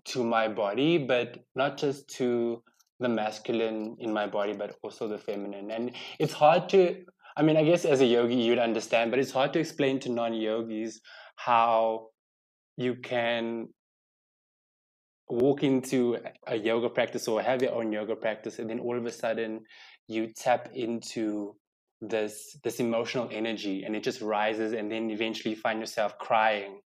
to 0.06 0.24
my 0.24 0.48
body, 0.48 0.98
but 0.98 1.38
not 1.54 1.76
just 1.76 2.08
to 2.16 2.62
the 3.00 3.08
masculine 3.08 3.96
in 4.00 4.12
my 4.12 4.26
body, 4.26 4.52
but 4.52 4.76
also 4.82 5.06
the 5.06 5.18
feminine. 5.18 5.70
And 5.70 5.92
it's 6.18 6.32
hard 6.32 6.68
to, 6.70 7.04
I 7.36 7.42
mean, 7.42 7.56
I 7.56 7.64
guess 7.64 7.84
as 7.84 8.00
a 8.00 8.06
yogi, 8.06 8.34
you'd 8.34 8.58
understand, 8.58 9.10
but 9.10 9.20
it's 9.20 9.30
hard 9.30 9.52
to 9.52 9.60
explain 9.60 10.00
to 10.00 10.08
non 10.08 10.34
yogis 10.34 11.00
how 11.36 12.08
you 12.76 12.96
can 12.96 13.68
walk 15.30 15.62
into 15.62 16.16
a 16.46 16.56
yoga 16.56 16.88
practice 16.88 17.28
or 17.28 17.42
have 17.42 17.62
your 17.62 17.74
own 17.74 17.92
yoga 17.92 18.16
practice 18.16 18.58
and 18.58 18.70
then 18.70 18.80
all 18.80 18.96
of 18.96 19.04
a 19.04 19.12
sudden 19.12 19.60
you 20.08 20.32
tap 20.34 20.70
into 20.74 21.54
this 22.00 22.56
this 22.62 22.80
emotional 22.80 23.28
energy 23.30 23.84
and 23.84 23.94
it 23.96 24.02
just 24.02 24.20
rises 24.20 24.72
and 24.72 24.90
then 24.90 25.10
eventually 25.10 25.54
you 25.54 25.60
find 25.60 25.80
yourself 25.80 26.16
crying 26.18 26.80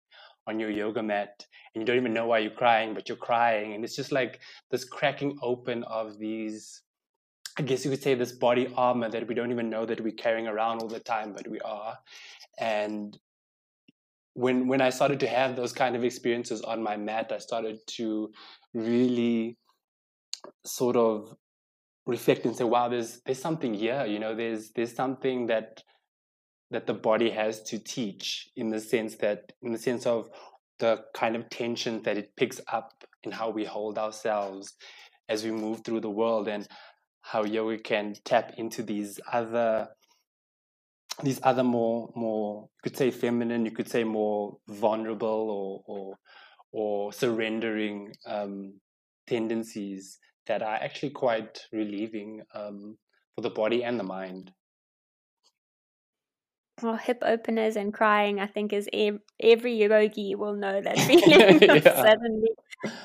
on 0.46 0.58
your 0.58 0.70
yoga 0.70 1.02
mat 1.02 1.46
and 1.74 1.82
you 1.82 1.86
don't 1.86 1.96
even 1.96 2.14
know 2.14 2.26
why 2.26 2.38
you're 2.38 2.50
crying 2.50 2.94
but 2.94 3.08
you're 3.08 3.16
crying 3.16 3.74
and 3.74 3.84
it's 3.84 3.94
just 3.94 4.10
like 4.10 4.40
this 4.70 4.84
cracking 4.84 5.38
open 5.42 5.84
of 5.84 6.18
these 6.18 6.82
i 7.58 7.62
guess 7.62 7.84
you 7.84 7.90
could 7.90 8.02
say 8.02 8.14
this 8.14 8.32
body 8.32 8.72
armor 8.74 9.10
that 9.10 9.26
we 9.28 9.34
don't 9.34 9.52
even 9.52 9.68
know 9.68 9.84
that 9.84 10.00
we're 10.00 10.12
carrying 10.12 10.48
around 10.48 10.80
all 10.80 10.88
the 10.88 11.00
time 11.00 11.32
but 11.32 11.46
we 11.48 11.60
are. 11.60 11.96
And 12.58 13.18
when 14.34 14.66
when 14.66 14.80
i 14.80 14.88
started 14.88 15.20
to 15.20 15.26
have 15.26 15.56
those 15.56 15.74
kind 15.74 15.94
of 15.94 16.04
experiences 16.04 16.62
on 16.62 16.82
my 16.82 16.96
mat 16.96 17.30
i 17.32 17.38
started 17.38 17.78
to 17.86 18.32
really 18.72 19.58
sort 20.64 20.96
of 20.96 21.36
reflect 22.06 22.44
and 22.44 22.56
say, 22.56 22.64
wow, 22.64 22.88
there's 22.88 23.20
there's 23.24 23.40
something 23.40 23.74
here. 23.74 24.04
You 24.06 24.18
know, 24.18 24.34
there's 24.34 24.70
there's 24.72 24.94
something 24.94 25.46
that 25.46 25.82
that 26.70 26.86
the 26.86 26.94
body 26.94 27.30
has 27.30 27.62
to 27.64 27.78
teach 27.78 28.48
in 28.56 28.70
the 28.70 28.80
sense 28.80 29.16
that 29.16 29.52
in 29.62 29.72
the 29.72 29.78
sense 29.78 30.06
of 30.06 30.30
the 30.78 31.04
kind 31.14 31.36
of 31.36 31.48
tension 31.50 32.02
that 32.02 32.16
it 32.16 32.34
picks 32.36 32.60
up 32.72 33.04
in 33.22 33.30
how 33.30 33.50
we 33.50 33.64
hold 33.64 33.98
ourselves 33.98 34.74
as 35.28 35.44
we 35.44 35.50
move 35.50 35.84
through 35.84 36.00
the 36.00 36.10
world 36.10 36.48
and 36.48 36.66
how 37.20 37.44
yoga 37.44 37.78
can 37.78 38.14
tap 38.24 38.52
into 38.56 38.82
these 38.82 39.20
other 39.32 39.88
these 41.22 41.38
other 41.42 41.62
more 41.62 42.10
more 42.16 42.62
you 42.62 42.90
could 42.90 42.96
say 42.96 43.10
feminine 43.10 43.64
you 43.64 43.70
could 43.70 43.88
say 43.88 44.02
more 44.02 44.56
vulnerable 44.68 45.28
or 45.50 45.82
or, 45.86 46.16
or 46.72 47.12
surrendering 47.12 48.12
um, 48.26 48.72
tendencies 49.26 50.18
that 50.46 50.62
are 50.62 50.74
actually 50.74 51.10
quite 51.10 51.66
relieving 51.72 52.42
um, 52.54 52.96
for 53.34 53.42
the 53.42 53.50
body 53.50 53.84
and 53.84 53.98
the 53.98 54.04
mind. 54.04 54.52
Well, 56.82 56.96
hip 56.96 57.22
openers 57.22 57.76
and 57.76 57.92
crying, 57.92 58.40
I 58.40 58.46
think, 58.46 58.72
is 58.72 58.88
every 59.40 59.74
yogi 59.74 60.34
will 60.34 60.54
know 60.54 60.80
that 60.80 60.98
feeling 61.06 61.70
of 61.70 61.82
suddenly 61.82 62.48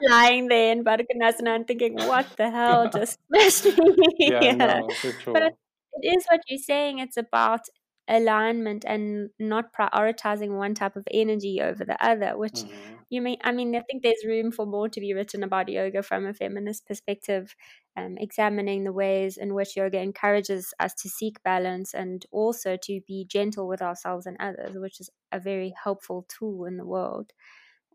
lying 0.01 0.47
there 0.47 0.71
in 0.71 0.83
Baddha 0.83 1.05
and 1.45 1.67
thinking, 1.67 1.95
what 1.95 2.25
the 2.37 2.49
hell 2.57 2.89
just 2.89 3.19
smashed 3.27 3.65
me 3.65 4.15
yeah, 4.19 4.55
no, 4.55 4.89
sure. 4.89 5.33
But 5.33 5.43
it 5.43 6.17
is 6.17 6.25
what 6.29 6.41
you're 6.47 6.59
saying. 6.59 6.99
It's 6.99 7.17
about 7.17 7.61
alignment 8.07 8.85
and 8.87 9.29
not 9.37 9.73
prioritizing 9.73 10.57
one 10.57 10.73
type 10.73 10.95
of 10.95 11.05
energy 11.11 11.59
over 11.61 11.83
the 11.83 12.01
other 12.03 12.37
which 12.37 12.53
mm-hmm. 12.53 12.95
You 13.09 13.21
mean 13.21 13.37
i 13.43 13.51
mean 13.51 13.75
i 13.75 13.81
think 13.81 14.03
there's 14.03 14.25
room 14.25 14.51
for 14.51 14.65
more 14.65 14.89
to 14.89 14.99
be 14.99 15.13
written 15.13 15.43
about 15.43 15.69
yoga 15.69 16.03
from 16.03 16.25
a 16.25 16.33
feminist 16.33 16.85
perspective 16.85 17.55
um, 17.95 18.15
examining 18.19 18.83
the 18.83 18.91
ways 18.91 19.37
in 19.37 19.53
which 19.53 19.75
yoga 19.75 19.99
encourages 19.99 20.73
us 20.79 20.93
to 20.93 21.09
seek 21.09 21.41
balance 21.43 21.93
and 21.93 22.25
also 22.31 22.77
to 22.81 23.01
be 23.07 23.25
gentle 23.25 23.67
with 23.67 23.81
ourselves 23.81 24.25
and 24.25 24.37
others 24.39 24.75
which 24.75 24.99
is 24.99 25.09
a 25.31 25.39
very 25.39 25.73
helpful 25.83 26.25
tool 26.27 26.65
in 26.65 26.77
the 26.77 26.85
world 26.85 27.33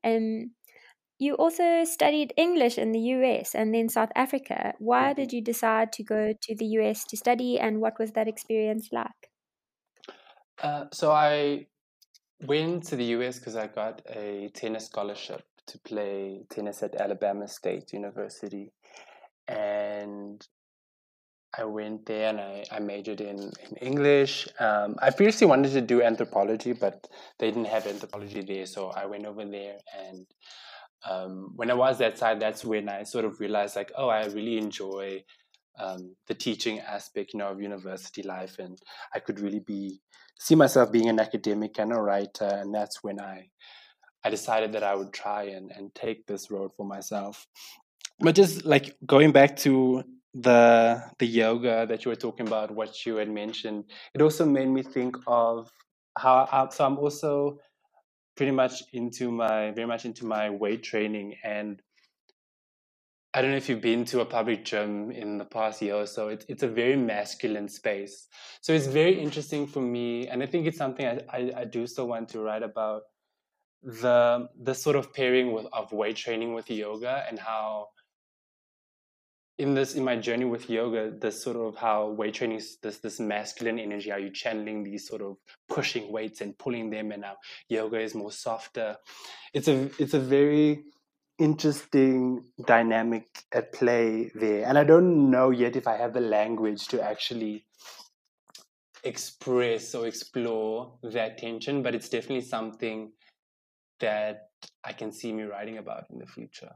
um, 0.04 0.50
you 1.22 1.34
also 1.34 1.84
studied 1.84 2.34
English 2.36 2.76
in 2.78 2.90
the 2.90 2.98
US 3.14 3.54
and 3.54 3.72
then 3.72 3.88
South 3.88 4.10
Africa. 4.16 4.74
Why 4.78 5.10
mm-hmm. 5.10 5.20
did 5.20 5.32
you 5.32 5.40
decide 5.40 5.92
to 5.92 6.02
go 6.02 6.32
to 6.32 6.54
the 6.56 6.64
US 6.78 7.04
to 7.04 7.16
study 7.16 7.60
and 7.60 7.80
what 7.80 7.96
was 7.98 8.10
that 8.12 8.26
experience 8.26 8.88
like? 8.90 9.30
Uh, 10.60 10.86
so 10.92 11.12
I 11.12 11.66
went 12.46 12.84
to 12.84 12.96
the 12.96 13.04
US 13.16 13.38
because 13.38 13.56
I 13.56 13.66
got 13.66 14.02
a 14.08 14.50
tennis 14.54 14.86
scholarship 14.86 15.42
to 15.66 15.78
play 15.78 16.44
tennis 16.50 16.82
at 16.82 16.94
Alabama 16.96 17.46
State 17.48 17.92
University, 17.92 18.72
and 19.48 20.46
I 21.56 21.64
went 21.64 22.06
there 22.06 22.30
and 22.30 22.40
I, 22.40 22.64
I 22.72 22.78
majored 22.78 23.20
in, 23.20 23.38
in 23.38 23.76
English. 23.80 24.48
Um, 24.58 24.96
I 25.02 25.10
previously 25.10 25.46
wanted 25.46 25.72
to 25.72 25.82
do 25.82 26.02
anthropology, 26.02 26.72
but 26.72 27.06
they 27.38 27.50
didn't 27.50 27.66
have 27.66 27.86
anthropology 27.86 28.40
there, 28.40 28.66
so 28.66 28.88
I 28.88 29.04
went 29.06 29.26
over 29.26 29.44
there. 29.44 29.76
And 30.08 30.26
um, 31.08 31.52
when 31.56 31.70
I 31.70 31.74
was 31.74 31.98
that 31.98 32.16
side, 32.16 32.40
that's 32.40 32.64
when 32.64 32.88
I 32.88 33.02
sort 33.02 33.26
of 33.26 33.38
realized, 33.38 33.76
like, 33.76 33.92
oh, 33.96 34.08
I 34.08 34.24
really 34.26 34.56
enjoy 34.56 35.24
um, 35.78 36.14
the 36.28 36.34
teaching 36.34 36.80
aspect, 36.80 37.32
you 37.32 37.38
know, 37.38 37.48
of 37.48 37.60
university 37.60 38.22
life, 38.22 38.58
and 38.58 38.78
I 39.14 39.20
could 39.20 39.40
really 39.40 39.60
be 39.60 40.00
see 40.38 40.54
myself 40.54 40.90
being 40.90 41.08
an 41.08 41.20
academic 41.20 41.78
and 41.78 41.92
a 41.92 42.00
writer, 42.00 42.48
and 42.60 42.74
that's 42.74 43.02
when 43.02 43.20
I 43.20 43.48
I 44.24 44.30
decided 44.30 44.72
that 44.72 44.82
I 44.82 44.94
would 44.94 45.12
try 45.12 45.44
and 45.44 45.70
and 45.70 45.94
take 45.94 46.26
this 46.26 46.50
road 46.50 46.72
for 46.76 46.86
myself. 46.86 47.46
But 48.20 48.34
just 48.34 48.64
like 48.64 48.96
going 49.06 49.32
back 49.32 49.56
to 49.58 50.04
the 50.34 51.02
the 51.18 51.26
yoga 51.26 51.86
that 51.86 52.04
you 52.04 52.10
were 52.10 52.16
talking 52.16 52.46
about, 52.46 52.70
what 52.70 53.04
you 53.04 53.16
had 53.16 53.30
mentioned, 53.30 53.84
it 54.14 54.22
also 54.22 54.46
made 54.46 54.68
me 54.68 54.82
think 54.82 55.16
of 55.26 55.70
how 56.18 56.48
I, 56.50 56.68
so 56.70 56.84
I'm 56.84 56.98
also 56.98 57.58
pretty 58.36 58.52
much 58.52 58.82
into 58.92 59.30
my 59.30 59.70
very 59.72 59.86
much 59.86 60.04
into 60.04 60.26
my 60.26 60.50
weight 60.50 60.82
training. 60.82 61.36
And 61.44 61.82
I 63.34 63.40
don't 63.40 63.50
know 63.50 63.56
if 63.56 63.68
you've 63.68 63.80
been 63.80 64.04
to 64.06 64.20
a 64.20 64.26
public 64.26 64.64
gym 64.64 65.10
in 65.10 65.38
the 65.38 65.44
past 65.44 65.80
year 65.80 65.94
or 65.94 66.06
so. 66.06 66.28
It's 66.28 66.44
it's 66.48 66.62
a 66.62 66.68
very 66.68 66.96
masculine 66.96 67.68
space, 67.68 68.28
so 68.60 68.72
it's 68.72 68.86
very 68.86 69.18
interesting 69.18 69.66
for 69.66 69.80
me, 69.80 70.28
and 70.28 70.42
I 70.42 70.46
think 70.46 70.66
it's 70.66 70.78
something 70.78 71.06
I, 71.06 71.20
I, 71.30 71.52
I 71.62 71.64
do 71.64 71.86
still 71.86 72.08
want 72.08 72.28
to 72.30 72.40
write 72.40 72.62
about 72.62 73.02
the 73.82 74.48
the 74.60 74.74
sort 74.74 74.96
of 74.96 75.12
pairing 75.12 75.52
with 75.52 75.66
of 75.72 75.92
weight 75.92 76.16
training 76.16 76.54
with 76.54 76.70
yoga 76.70 77.24
and 77.28 77.38
how 77.38 77.88
in 79.58 79.74
this 79.74 79.94
in 79.94 80.04
my 80.04 80.16
journey 80.16 80.44
with 80.44 80.70
yoga 80.70 81.10
this 81.10 81.42
sort 81.42 81.56
of 81.56 81.76
how 81.76 82.08
weight 82.10 82.34
training 82.34 82.58
is 82.58 82.78
this 82.82 82.98
this 82.98 83.18
masculine 83.18 83.78
energy 83.78 84.10
how 84.10 84.16
you 84.16 84.30
channeling 84.30 84.84
these 84.84 85.06
sort 85.06 85.20
of 85.20 85.36
pushing 85.68 86.12
weights 86.12 86.40
and 86.40 86.56
pulling 86.58 86.90
them 86.90 87.10
and 87.10 87.22
now 87.22 87.34
yoga 87.68 87.98
is 87.98 88.14
more 88.14 88.30
softer 88.30 88.96
it's 89.52 89.68
a 89.68 89.90
it's 89.98 90.14
a 90.14 90.20
very 90.20 90.84
interesting 91.42 92.44
dynamic 92.66 93.26
at 93.52 93.72
play 93.72 94.30
there. 94.34 94.64
And 94.66 94.78
I 94.78 94.84
don't 94.84 95.30
know 95.30 95.50
yet 95.50 95.76
if 95.76 95.86
I 95.86 95.96
have 95.96 96.14
the 96.14 96.20
language 96.20 96.86
to 96.88 97.02
actually 97.02 97.64
express 99.04 99.94
or 99.94 100.06
explore 100.06 100.92
that 101.02 101.38
tension, 101.38 101.82
but 101.82 101.94
it's 101.94 102.08
definitely 102.08 102.42
something 102.42 103.12
that 104.00 104.48
I 104.84 104.92
can 104.92 105.12
see 105.12 105.32
me 105.32 105.42
writing 105.42 105.78
about 105.78 106.04
in 106.10 106.18
the 106.18 106.26
future. 106.26 106.72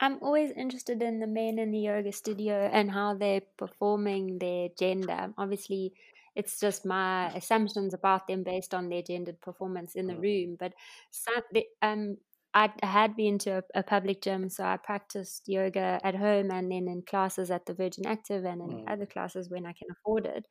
I'm 0.00 0.18
always 0.20 0.50
interested 0.50 1.02
in 1.02 1.20
the 1.20 1.26
men 1.26 1.58
in 1.58 1.70
the 1.70 1.78
yoga 1.78 2.12
studio 2.12 2.68
and 2.70 2.90
how 2.90 3.14
they're 3.14 3.42
performing 3.56 4.38
their 4.38 4.68
gender. 4.78 5.32
Obviously, 5.38 5.94
it's 6.34 6.58
just 6.60 6.84
my 6.84 7.28
assumptions 7.28 7.94
about 7.94 8.26
them 8.26 8.42
based 8.42 8.74
on 8.74 8.88
their 8.88 9.02
gendered 9.02 9.40
performance 9.40 9.94
in 9.94 10.06
the 10.06 10.14
mm. 10.14 10.22
room. 10.22 10.56
But 10.58 10.74
some, 11.10 11.42
um, 11.80 12.16
I 12.54 12.70
had 12.84 13.16
been 13.16 13.38
to 13.40 13.58
a, 13.58 13.80
a, 13.80 13.82
public 13.82 14.22
gym, 14.22 14.48
so 14.48 14.62
I 14.62 14.76
practiced 14.76 15.48
yoga 15.48 15.98
at 16.04 16.14
home 16.14 16.52
and 16.52 16.70
then 16.70 16.86
in 16.86 17.02
classes 17.02 17.50
at 17.50 17.66
the 17.66 17.74
Virgin 17.74 18.06
Active 18.06 18.44
and 18.44 18.62
in 18.62 18.68
mm. 18.68 18.84
other 18.92 19.06
classes 19.06 19.50
when 19.50 19.66
I 19.66 19.72
can 19.72 19.88
afford 19.90 20.24
it. 20.26 20.46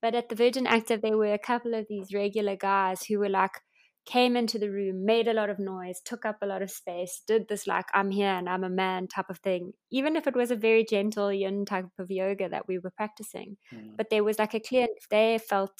But 0.00 0.14
at 0.14 0.28
the 0.28 0.36
Virgin 0.36 0.68
Active, 0.68 1.02
there 1.02 1.16
were 1.16 1.34
a 1.34 1.38
couple 1.38 1.74
of 1.74 1.86
these 1.88 2.14
regular 2.14 2.54
guys 2.54 3.04
who 3.04 3.18
were 3.18 3.28
like 3.28 3.60
came 4.06 4.36
into 4.36 4.58
the 4.58 4.70
room, 4.70 5.04
made 5.04 5.28
a 5.28 5.34
lot 5.34 5.50
of 5.50 5.58
noise, 5.58 6.00
took 6.02 6.24
up 6.24 6.38
a 6.40 6.46
lot 6.46 6.62
of 6.62 6.70
space, 6.70 7.22
did 7.26 7.46
this 7.48 7.66
like 7.66 7.86
I'm 7.92 8.10
here 8.10 8.30
and 8.30 8.48
I'm 8.48 8.64
a 8.64 8.70
man 8.70 9.08
type 9.08 9.28
of 9.28 9.38
thing, 9.38 9.72
even 9.90 10.16
if 10.16 10.26
it 10.26 10.34
was 10.34 10.50
a 10.50 10.56
very 10.56 10.84
gentle 10.88 11.32
yin 11.32 11.66
type 11.66 11.86
of 11.98 12.10
yoga 12.10 12.48
that 12.48 12.68
we 12.68 12.78
were 12.78 12.92
practicing. 12.96 13.56
Mm. 13.74 13.96
But 13.96 14.10
there 14.10 14.24
was 14.24 14.38
like 14.38 14.54
a 14.54 14.60
clear, 14.60 14.86
if 14.96 15.08
they 15.10 15.38
felt 15.38 15.72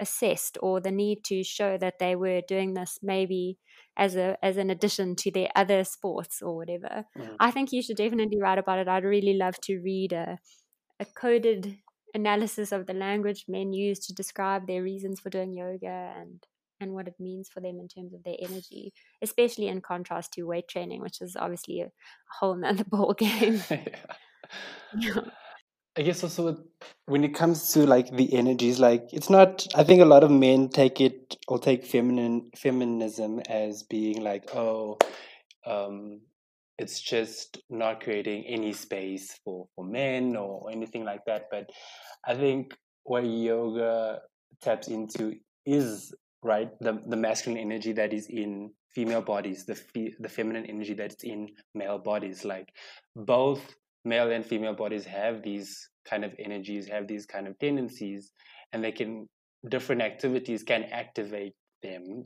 assessed 0.00 0.58
or 0.62 0.80
the 0.80 0.90
need 0.90 1.24
to 1.24 1.42
show 1.42 1.76
that 1.78 1.98
they 1.98 2.14
were 2.14 2.40
doing 2.46 2.74
this 2.74 2.98
maybe 3.02 3.58
as 3.96 4.16
a 4.16 4.36
as 4.42 4.56
an 4.56 4.70
addition 4.70 5.16
to 5.16 5.30
their 5.30 5.48
other 5.56 5.84
sports 5.84 6.40
or 6.40 6.56
whatever. 6.56 7.04
Mm. 7.16 7.36
I 7.40 7.50
think 7.50 7.72
you 7.72 7.82
should 7.82 7.96
definitely 7.96 8.38
write 8.40 8.58
about 8.58 8.78
it. 8.78 8.88
I'd 8.88 9.04
really 9.04 9.34
love 9.34 9.60
to 9.62 9.78
read 9.78 10.12
a 10.12 10.38
a 11.00 11.04
coded 11.04 11.78
analysis 12.14 12.72
of 12.72 12.86
the 12.86 12.94
language 12.94 13.44
men 13.48 13.72
use 13.72 13.98
to 14.06 14.14
describe 14.14 14.66
their 14.66 14.82
reasons 14.82 15.20
for 15.20 15.30
doing 15.30 15.52
yoga 15.52 16.14
and 16.16 16.44
and 16.80 16.92
what 16.92 17.08
it 17.08 17.14
means 17.18 17.48
for 17.48 17.60
them 17.60 17.80
in 17.80 17.88
terms 17.88 18.14
of 18.14 18.22
their 18.22 18.36
energy, 18.40 18.92
especially 19.20 19.66
in 19.66 19.80
contrast 19.80 20.32
to 20.32 20.44
weight 20.44 20.68
training, 20.68 21.00
which 21.00 21.20
is 21.20 21.36
obviously 21.36 21.80
a 21.80 21.90
whole 22.38 22.54
nother 22.54 22.84
ball 22.88 23.14
game. 23.14 23.60
yeah. 24.96 25.20
I 25.98 26.02
guess 26.02 26.22
also 26.22 26.56
when 27.06 27.24
it 27.24 27.34
comes 27.34 27.72
to 27.72 27.84
like 27.84 28.16
the 28.16 28.32
energies, 28.32 28.78
like 28.78 29.08
it's 29.12 29.28
not. 29.28 29.66
I 29.74 29.82
think 29.82 30.00
a 30.00 30.04
lot 30.04 30.22
of 30.22 30.30
men 30.30 30.68
take 30.68 31.00
it 31.00 31.36
or 31.48 31.58
take 31.58 31.84
feminine 31.84 32.50
feminism 32.56 33.40
as 33.48 33.82
being 33.82 34.22
like, 34.22 34.54
oh, 34.54 34.96
um, 35.66 36.20
it's 36.78 37.00
just 37.00 37.58
not 37.68 38.00
creating 38.00 38.44
any 38.46 38.72
space 38.74 39.40
for 39.44 39.66
for 39.74 39.84
men 39.84 40.36
or 40.36 40.70
anything 40.70 41.04
like 41.04 41.24
that. 41.26 41.46
But 41.50 41.68
I 42.24 42.36
think 42.36 42.74
what 43.02 43.24
yoga 43.24 44.20
taps 44.62 44.86
into 44.86 45.34
is 45.66 46.14
right 46.44 46.70
the 46.80 47.02
the 47.08 47.16
masculine 47.16 47.58
energy 47.58 47.90
that 47.94 48.12
is 48.12 48.28
in 48.28 48.70
female 48.94 49.22
bodies 49.22 49.64
the 49.66 49.74
fe- 49.74 50.14
the 50.20 50.28
feminine 50.28 50.64
energy 50.66 50.94
that's 50.94 51.24
in 51.24 51.48
male 51.74 51.98
bodies 51.98 52.44
like 52.44 52.72
both 53.16 53.60
male 54.04 54.30
and 54.30 54.44
female 54.44 54.74
bodies 54.74 55.04
have 55.04 55.42
these 55.42 55.88
kind 56.08 56.24
of 56.24 56.34
energies 56.38 56.88
have 56.88 57.06
these 57.06 57.26
kind 57.26 57.46
of 57.46 57.58
tendencies 57.58 58.32
and 58.72 58.82
they 58.82 58.92
can 58.92 59.28
different 59.68 60.02
activities 60.02 60.62
can 60.62 60.84
activate 60.84 61.54
them 61.82 62.24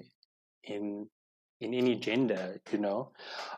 in 0.65 1.07
in 1.61 1.75
any 1.75 1.95
gender 1.97 2.61
you 2.73 2.79
know? 2.79 3.13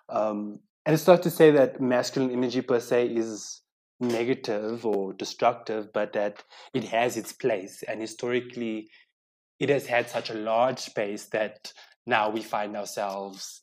Um, 0.09 0.61
and 0.87 0.95
it's 0.95 1.07
not 1.07 1.23
to 1.23 1.31
say 1.31 1.51
that 1.53 1.81
masculine 1.81 2.31
energy 2.31 2.61
per 2.61 2.81
se 2.81 3.07
is 3.09 3.63
negative 4.01 4.85
or 4.85 5.13
destructive 5.15 5.93
but 5.93 6.13
that 6.13 6.43
it 6.75 6.85
has 6.85 7.17
its 7.17 7.33
place. 7.33 7.83
And 7.87 8.01
historically 8.01 8.89
it 9.59 9.69
has 9.69 9.87
had 9.87 10.11
such 10.11 10.31
a 10.31 10.35
large 10.35 10.79
space 10.79 11.27
that 11.27 11.73
now 12.07 12.29
we 12.29 12.43
find 12.43 12.77
ourselves 12.77 13.63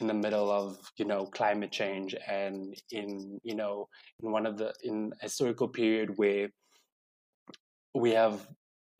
in 0.00 0.06
the 0.06 0.14
middle 0.14 0.50
of 0.50 0.78
you 0.96 1.04
know 1.04 1.26
climate 1.26 1.72
change 1.72 2.14
and 2.28 2.74
in 2.90 3.38
you 3.42 3.54
know 3.54 3.88
in 4.22 4.30
one 4.30 4.46
of 4.46 4.56
the 4.56 4.72
in 4.82 5.12
a 5.20 5.24
historical 5.24 5.68
period 5.68 6.12
where 6.16 6.48
we 7.94 8.12
have 8.12 8.46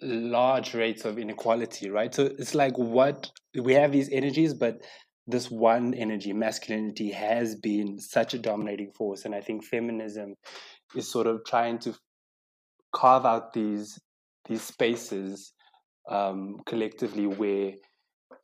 large 0.01 0.75
rates 0.75 1.05
of 1.05 1.19
inequality 1.19 1.91
right? 1.91 2.15
So 2.15 2.25
it's 2.25 2.55
like 2.55 2.77
what 2.79 3.31
we 3.61 3.75
have 3.75 3.93
these 3.93 4.09
energies 4.11 4.55
but 4.55 4.81
this 5.27 5.51
one 5.51 5.93
energy 5.95 6.33
masculinity 6.33 7.11
has 7.11 7.55
been 7.55 7.99
such 7.99 8.33
a 8.33 8.39
dominating 8.39 8.93
force. 8.93 9.25
And 9.25 9.35
i 9.35 9.41
think 9.41 9.65
feminism 9.65 10.35
is 10.95 11.11
sort 11.11 11.27
of 11.27 11.45
trying 11.47 11.79
to 11.81 11.95
carve 12.95 13.27
out 13.27 13.53
these 13.53 13.99
these 14.49 14.63
spaces 14.63 15.53
um, 16.09 16.57
collectively 16.67 17.27
where 17.27 17.73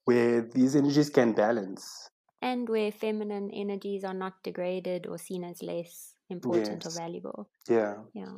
where 0.04 0.42
these 0.42 0.76
energies 0.76 1.08
can 1.08 1.32
balance 1.32 2.10
and 2.50 2.68
where 2.68 2.92
feminine 2.92 3.50
energies 3.64 4.04
are 4.04 4.18
not 4.22 4.42
degraded 4.42 5.06
or 5.06 5.18
seen 5.18 5.44
as 5.44 5.62
less 5.62 6.14
important 6.30 6.84
yes. 6.84 6.86
or 6.86 7.00
valuable 7.00 7.48
yeah 7.68 7.94
yeah 8.12 8.36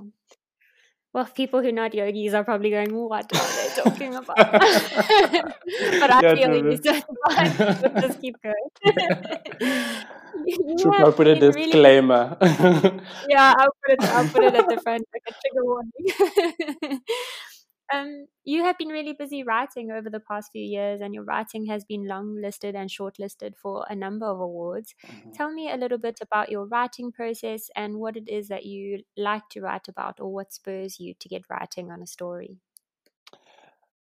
well, 1.17 1.25
people 1.25 1.63
who 1.63 1.69
are 1.69 1.73
not 1.73 1.95
yogis 1.95 2.35
are 2.35 2.45
probably 2.45 2.69
going, 2.69 2.95
"What 2.95 3.33
are 3.35 3.53
they 3.57 3.69
talking 3.83 4.15
about?" 4.17 4.37
but 4.37 6.11
I 6.13 6.21
yeah, 6.21 6.35
feel 6.35 6.51
really 6.51 6.77
satisfied. 6.77 7.57
But 7.81 7.97
just 8.03 8.21
keep 8.21 8.37
going. 8.43 8.69
Should 10.79 10.95
I 10.95 11.11
put 11.11 11.27
a 11.27 11.37
disclaimer? 11.41 12.37
Really... 12.39 13.01
yeah, 13.31 13.55
I'll 13.57 13.75
put 13.81 13.95
it. 13.95 14.03
I'll 14.03 14.29
put 14.29 14.45
it 14.45 14.55
at 14.57 14.69
the 14.69 14.79
front, 14.83 15.09
like 15.15 15.25
a 15.27 15.33
trigger 15.41 15.65
warning. 15.65 17.01
Um, 17.93 18.27
you 18.45 18.65
have 18.65 18.77
been 18.79 18.89
really 18.89 19.13
busy 19.13 19.45
writing 19.45 19.93
over 19.93 20.11
the 20.11 20.21
past 20.21 20.51
few 20.53 20.63
years, 20.63 21.01
and 21.01 21.15
your 21.15 21.25
writing 21.25 21.67
has 21.67 21.85
been 21.85 22.09
long 22.09 22.41
listed 22.41 22.75
and 22.75 22.91
shortlisted 22.91 23.57
for 23.57 23.87
a 23.89 23.95
number 23.95 24.27
of 24.27 24.41
awards. 24.41 24.95
Mm-hmm. 25.07 25.31
Tell 25.33 25.53
me 25.53 25.71
a 25.71 25.77
little 25.77 25.99
bit 25.99 26.19
about 26.21 26.51
your 26.51 26.67
writing 26.67 27.13
process 27.13 27.71
and 27.77 27.97
what 27.97 28.17
it 28.17 28.29
is 28.29 28.49
that 28.49 28.67
you 28.67 29.03
like 29.17 29.49
to 29.51 29.61
write 29.61 29.89
about, 29.89 30.19
or 30.21 30.33
what 30.33 30.53
spurs 30.53 30.99
you 30.99 31.15
to 31.21 31.29
get 31.29 31.43
writing 31.49 31.91
on 31.91 32.03
a 32.03 32.07
story. 32.07 32.59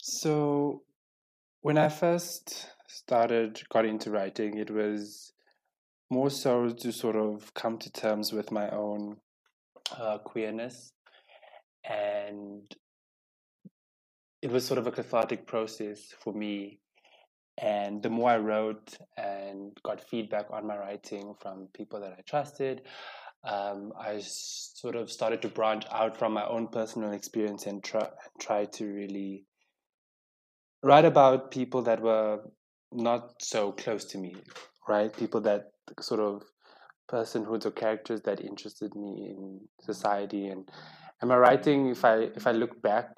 So, 0.01 0.83
when 1.61 1.77
I 1.77 1.89
first 1.89 2.71
started, 2.89 3.63
got 3.69 3.85
into 3.85 4.11
writing, 4.11 4.57
it 4.59 4.71
was 4.71 5.33
more 6.11 6.31
so 6.31 6.71
to 6.71 6.93
sort 6.93 7.17
of 7.17 7.53
come 7.55 7.79
to 7.79 7.93
terms 7.93 8.33
with 8.33 8.51
my 8.51 8.71
own 8.71 9.17
uh, 9.99 10.19
queerness 10.19 10.93
and 11.85 12.75
it 14.45 14.51
was 14.51 14.67
sort 14.67 14.77
of 14.77 14.87
a 14.87 14.93
cathartic 14.93 15.47
process 15.47 16.13
for 16.23 16.35
me. 16.35 16.79
And 17.57 18.03
the 18.03 18.11
more 18.11 18.29
I 18.29 18.37
wrote 18.37 18.95
and 19.17 19.73
got 19.83 20.07
feedback 20.07 20.51
on 20.51 20.67
my 20.67 20.77
writing 20.77 21.33
from 21.41 21.69
people 21.73 21.99
that 22.01 22.13
I 22.13 22.21
trusted, 22.29 22.83
um, 23.43 23.93
I 23.99 24.21
sort 24.23 24.97
of 24.97 25.11
started 25.11 25.41
to 25.43 25.49
branch 25.49 25.87
out 25.91 26.19
from 26.19 26.35
my 26.35 26.47
own 26.47 26.69
personal 26.69 27.13
experience 27.13 27.65
and 27.65 27.83
try, 27.83 28.07
try 28.39 28.67
to 28.67 28.85
really 28.85 29.47
write 30.83 31.07
about 31.07 31.51
people 31.51 31.81
that 31.83 32.03
were 32.03 32.41
not 32.93 33.41
so 33.41 33.73
close 33.73 34.05
to 34.07 34.19
me, 34.19 34.35
right? 34.87 35.17
People 35.17 35.41
that 35.43 35.71
sort 36.01 36.21
of 36.21 36.43
personhoods 37.11 37.65
or 37.65 37.71
characters 37.71 38.21
that 38.27 38.43
interested 38.43 38.95
me 38.95 39.31
in 39.31 39.61
society 39.81 40.49
and 40.49 40.69
and 41.21 41.29
my 41.29 41.37
writing 41.37 41.89
if 41.89 42.03
i 42.03 42.15
if 42.35 42.47
i 42.47 42.51
look 42.51 42.81
back 42.81 43.09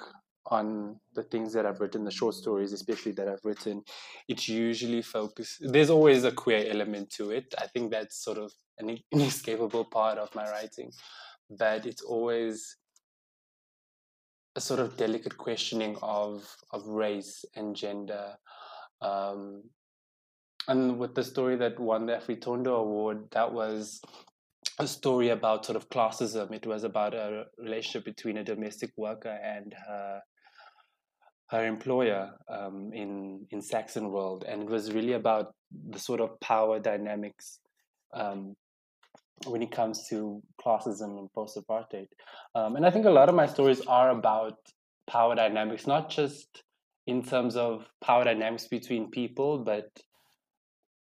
on 0.49 0.97
the 1.15 1.23
things 1.23 1.53
that 1.53 1.67
I've 1.67 1.81
written, 1.81 2.05
the 2.05 2.11
short 2.11 2.35
stories, 2.35 2.73
especially 2.73 3.13
that 3.13 3.29
I've 3.29 3.45
written, 3.45 3.83
it 4.29 4.49
usually 4.49 5.03
focuses. 5.03 5.71
There's 5.71 5.91
always 5.91 6.25
a 6.25 6.33
queer 6.33 6.67
element 6.71 7.11
to 7.11 7.31
it. 7.31 7.55
I 7.59 7.67
think 7.67 7.91
that's 7.91 8.23
sort 8.23 8.39
of 8.39 8.53
an 8.79 8.99
inescapable 9.13 9.85
part 9.85 10.19
of 10.19 10.35
my 10.35 10.49
writing, 10.51 10.93
but 11.51 11.87
it's 11.87 12.03
always 12.03 12.77
a 14.55 14.61
sort 14.61 14.81
of 14.81 14.97
delicate 14.97 15.37
questioning 15.37 15.97
of 16.03 16.57
of 16.73 16.87
race 16.87 17.45
and 17.55 17.77
gender. 17.77 18.37
Um, 19.03 19.65
and 20.69 20.99
with 20.99 21.15
the 21.15 21.23
story 21.23 21.57
that 21.57 21.79
won 21.79 22.07
the 22.07 22.15
Afritondo 22.15 22.79
Award, 22.79 23.31
that 23.33 23.53
was 23.53 24.01
a 24.79 24.87
story 24.87 25.29
about 25.29 25.65
sort 25.65 25.77
of 25.77 25.89
classism. 25.89 26.53
It 26.53 26.67
was 26.67 26.85
about 26.85 27.15
a 27.15 27.47
relationship 27.59 28.05
between 28.05 28.39
a 28.39 28.45
domestic 28.45 28.91
worker 28.97 29.39
and 29.43 29.75
her 29.87 30.23
her 31.49 31.65
employer 31.65 32.31
um, 32.49 32.91
in 32.93 33.47
in 33.51 33.61
Saxonwold, 33.61 34.45
and 34.49 34.63
it 34.63 34.69
was 34.69 34.93
really 34.93 35.13
about 35.13 35.55
the 35.91 35.99
sort 35.99 36.21
of 36.21 36.39
power 36.41 36.79
dynamics 36.79 37.61
um, 38.15 38.57
when 39.47 39.63
it 39.63 39.71
comes 39.71 40.09
to 40.09 40.43
classism 40.61 41.19
and 41.19 41.33
post 41.33 41.59
apartheid. 41.59 42.09
Um, 42.55 42.77
and 42.77 42.87
I 42.87 42.91
think 42.91 43.07
a 43.07 43.11
lot 43.11 43.29
of 43.29 43.35
my 43.35 43.47
stories 43.47 43.81
are 43.83 44.11
about 44.11 44.59
power 45.09 45.35
dynamics, 45.35 45.87
not 45.87 46.11
just 46.11 46.63
in 47.07 47.23
terms 47.23 47.57
of 47.57 47.87
power 48.03 48.25
dynamics 48.25 48.67
between 48.67 49.11
people, 49.11 49.59
but 49.59 49.89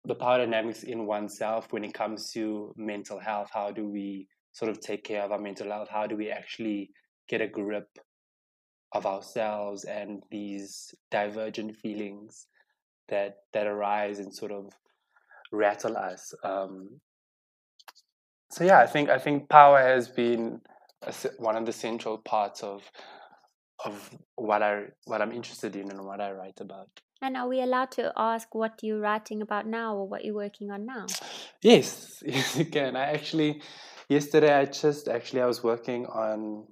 the 0.06 0.16
power 0.16 0.40
dynamics 0.40 0.84
in 0.84 1.06
oneself 1.06 1.68
when 1.72 1.84
it 1.84 1.94
comes 1.94 2.32
to 2.32 2.74
mental 2.76 3.20
health. 3.20 3.50
How 3.54 3.72
do 3.72 3.88
we 3.88 4.28
sort 4.54 4.72
of 4.72 4.80
take 4.80 5.04
care 5.04 5.22
of 5.22 5.32
our 5.32 5.40
mental 5.40 5.70
health? 5.70 5.90
How 5.90 6.08
do 6.08 6.16
we 6.16 6.32
actually 6.32 6.90
get 7.30 7.42
a 7.42 7.48
grip 7.48 7.88
of 8.94 9.06
ourselves 9.06 9.84
and 9.86 10.24
these 10.30 10.94
divergent 11.10 11.76
feelings 11.76 12.48
that 13.10 13.38
that 13.54 13.68
arise 13.68 14.20
and 14.20 14.34
sort 14.34 14.52
of 14.52 14.72
rattle 15.52 15.98
us? 15.98 16.34
Um, 16.44 17.02
so 18.52 18.64
yeah, 18.64 18.80
I 18.80 18.88
think 18.88 19.10
I 19.10 19.18
think 19.18 19.50
power 19.50 19.80
has 19.80 20.10
been 20.10 20.62
a, 21.02 21.14
one 21.38 21.56
of 21.56 21.66
the 21.66 21.74
central 21.74 22.18
parts 22.18 22.64
of 22.64 22.84
of 23.84 24.16
what 24.36 24.62
I 24.62 24.86
what 25.06 25.22
I'm 25.22 25.32
interested 25.32 25.76
in 25.76 25.90
and 25.90 26.06
what 26.06 26.22
I 26.22 26.32
write 26.32 26.60
about. 26.60 26.90
And 27.24 27.38
are 27.38 27.48
we 27.48 27.62
allowed 27.62 27.92
to 27.92 28.12
ask 28.18 28.54
what 28.56 28.80
you're 28.82 29.00
writing 29.00 29.44
about 29.44 29.68
now 29.68 29.96
or 29.96 30.08
what 30.08 30.26
you're 30.26 30.34
working 30.34 30.72
on 30.72 30.88
now? 30.88 31.06
Yes, 31.62 32.24
yes, 32.26 32.58
you 32.58 32.66
can. 32.66 32.96
I 32.96 33.12
actually, 33.12 33.62
yesterday, 34.10 34.52
I 34.54 34.66
just 34.66 35.08
actually, 35.08 35.42
I 35.42 35.46
was 35.46 35.64
working 35.64 36.08
on, 36.08 36.66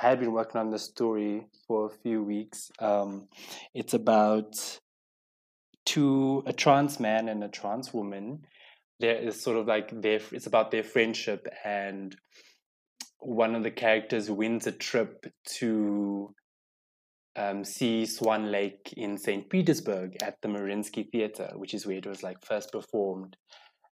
I 0.00 0.10
had 0.10 0.20
been 0.20 0.32
working 0.32 0.60
on 0.60 0.70
the 0.70 0.78
story 0.78 1.46
for 1.66 1.86
a 1.86 1.90
few 1.90 2.22
weeks. 2.22 2.70
Um, 2.78 3.28
it's 3.74 3.94
about 3.94 4.54
two, 5.84 6.44
a 6.46 6.52
trans 6.52 7.00
man 7.00 7.28
and 7.28 7.42
a 7.42 7.48
trans 7.48 7.92
woman. 7.92 8.46
There 9.00 9.16
is 9.16 9.40
sort 9.40 9.56
of 9.56 9.66
like 9.66 9.90
their, 10.00 10.20
it's 10.30 10.46
about 10.46 10.70
their 10.70 10.84
friendship 10.84 11.48
and 11.64 12.14
one 13.18 13.56
of 13.56 13.64
the 13.64 13.72
characters 13.72 14.30
wins 14.30 14.68
a 14.68 14.72
trip 14.72 15.26
to 15.56 16.32
um, 17.34 17.64
see 17.64 18.06
Swan 18.06 18.52
Lake 18.52 18.94
in 18.96 19.18
St. 19.18 19.50
Petersburg 19.50 20.16
at 20.22 20.36
the 20.42 20.48
Mariinsky 20.48 21.10
Theater, 21.10 21.50
which 21.56 21.74
is 21.74 21.86
where 21.86 21.96
it 21.96 22.06
was 22.06 22.22
like 22.22 22.44
first 22.44 22.70
performed. 22.70 23.36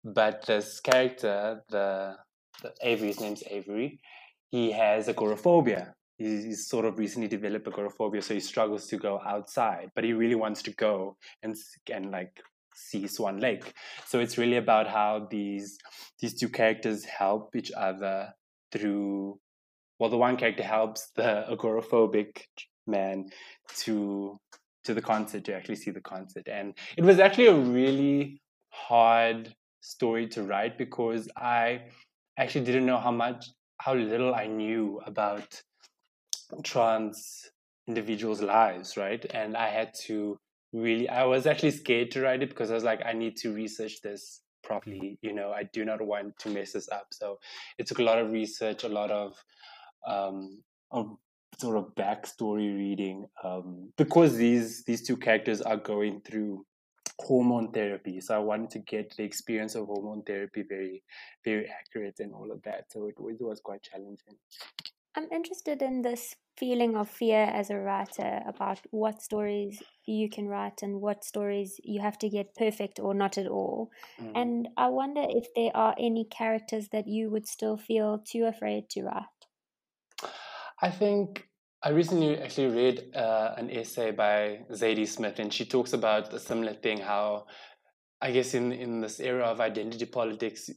But 0.05 0.45
this 0.47 0.81
character, 0.81 1.63
the, 1.71 2.17
the 2.63 2.75
Avery, 2.83 3.09
his 3.09 3.21
name's 3.21 3.43
Avery, 3.51 4.01
he 4.55 4.71
has 4.71 5.09
agoraphobia. 5.09 5.95
He's, 6.17 6.45
he's 6.45 6.69
sort 6.69 6.85
of 6.85 6.97
recently 6.97 7.27
developed 7.27 7.67
agoraphobia, 7.67 8.23
so 8.23 8.35
he 8.35 8.39
struggles 8.39 8.87
to 8.87 8.97
go 8.97 9.21
outside, 9.27 9.91
but 9.97 10.05
he 10.05 10.13
really 10.13 10.37
wants 10.37 10.63
to 10.63 10.71
go 10.71 11.17
and 11.43 11.57
and 11.93 12.13
like 12.13 12.41
see 12.73 13.09
Swan 13.09 13.41
Lake. 13.41 13.73
So 14.07 14.21
it's 14.21 14.39
really 14.39 14.59
about 14.59 14.87
how 14.87 15.27
these 15.29 15.77
these 16.21 16.39
two 16.39 16.49
characters 16.49 17.05
help 17.05 17.57
each 17.57 17.73
other 17.73 18.33
through. 18.71 19.41
Well, 19.99 20.11
the 20.11 20.19
one 20.19 20.37
character 20.37 20.63
helps 20.63 21.11
the 21.17 21.47
agoraphobic 21.51 22.43
man 22.87 23.31
to 23.79 24.39
to 24.85 24.95
the 24.95 25.03
concert 25.03 25.43
to 25.47 25.55
actually 25.57 25.81
see 25.85 25.91
the 25.91 26.07
concert 26.13 26.47
and 26.47 26.75
it 26.99 27.03
was 27.03 27.19
actually 27.19 27.47
a 27.47 27.55
really 27.55 28.43
hard 28.69 29.55
story 29.81 30.27
to 30.29 30.43
write 30.43 30.77
because 30.77 31.27
i 31.39 31.81
actually 32.37 32.67
didn't 32.67 32.85
know 32.85 32.99
how 32.99 33.11
much 33.11 33.47
how 33.85 33.95
little 33.95 34.35
i 34.35 34.47
knew 34.47 35.01
about 35.07 35.63
trans 36.63 37.51
individuals 37.87 38.41
lives 38.41 38.97
right? 38.97 39.25
And 39.35 39.57
i 39.57 39.69
had 39.69 39.93
to 40.07 40.39
really 40.73 41.09
i 41.09 41.25
was 41.25 41.47
actually 41.47 41.71
scared 41.73 42.11
to 42.13 42.23
write 42.23 42.43
it 42.43 42.49
because 42.49 42.71
i 42.71 42.75
was 42.75 42.85
like 42.85 43.03
i 43.05 43.13
need 43.13 43.37
to 43.37 43.53
research 43.53 44.01
this 44.03 44.41
properly 44.65 45.19
you 45.23 45.33
know? 45.33 45.53
I 45.53 45.65
do 45.73 45.85
not 45.85 46.01
want 46.01 46.39
to 46.41 46.49
mess 46.49 46.73
this 46.73 46.89
up. 46.91 47.09
So 47.13 47.39
it 47.79 47.87
took 47.87 47.99
a 47.99 48.03
lot 48.03 48.19
of 48.19 48.33
research 48.33 48.83
a 48.85 48.89
lot 48.89 49.11
of 49.11 49.35
um, 50.07 50.63
of 50.91 51.17
sort 51.59 51.77
of 51.77 51.95
backstory 51.95 52.77
reading 52.77 53.27
um, 53.45 53.93
because 53.97 54.37
these 54.37 54.85
these 54.85 55.07
two 55.07 55.17
characters 55.17 55.61
are 55.63 55.77
going 55.77 56.21
through 56.23 56.65
hormone 57.19 57.71
therapy. 57.71 58.21
So 58.21 58.35
i 58.35 58.39
wanted 58.39 58.71
to 58.71 58.79
get 58.81 59.17
the 59.17 59.25
experience 59.25 59.75
of 59.75 59.87
hormone 59.87 60.23
therapy 60.23 60.63
very 60.63 61.03
very 61.45 61.69
accurate 61.69 62.21
and 62.21 62.33
all 62.33 62.51
of 62.51 62.63
that. 62.63 62.91
So 62.91 63.07
it, 63.07 63.15
it 63.19 63.41
was 63.41 63.61
quite 63.61 63.83
challenging. 63.83 64.37
I'm 65.17 65.29
interested 65.31 65.81
in 65.81 66.03
this 66.03 66.35
feeling 66.57 66.97
of 66.97 67.09
fear 67.09 67.45
as 67.45 67.71
a 67.71 67.77
writer 67.77 68.41
about 68.47 68.81
what 68.91 69.23
stories 69.23 69.83
you 70.07 70.29
can 70.29 70.47
write 70.49 70.83
and 70.83 71.01
what 71.01 71.25
stories 71.25 71.81
you 71.83 72.01
have 72.01 72.19
to 72.19 72.29
get 72.29 72.55
perfect 72.55 72.99
or 73.01 73.15
not 73.15 73.39
at 73.39 73.47
all. 73.47 73.91
Mm. 74.21 74.33
and 74.35 74.69
i 74.77 74.87
wonder 74.87 75.25
if 75.29 75.47
there 75.55 75.71
are 75.75 75.95
any 75.99 76.25
characters 76.25 76.89
that 76.89 77.07
you 77.07 77.31
would 77.31 77.47
still 77.47 77.77
feel 77.77 78.19
too 78.19 78.45
afraid 78.45 78.89
to 78.91 79.03
write. 79.03 79.25
I 80.83 80.91
think 80.91 81.49
I 81.87 81.91
recently 81.91 82.39
actually 82.39 82.69
read 82.69 83.15
uh, 83.15 83.55
an 83.59 83.71
essay 83.71 84.11
by 84.11 84.61
Zadie 84.73 85.07
Smith, 85.07 85.39
and 85.39 85.53
she 85.53 85.67
talks 85.67 85.93
about 85.93 86.33
a 86.33 86.41
similar 86.41 86.73
thing. 86.73 86.99
How 86.99 87.45
I 88.23 88.31
guess 88.31 88.55
in 88.55 88.73
in 88.73 89.03
this 89.03 89.21
era 89.21 89.45
of 89.45 89.61
identity 89.61 90.07
politics, 90.07 90.71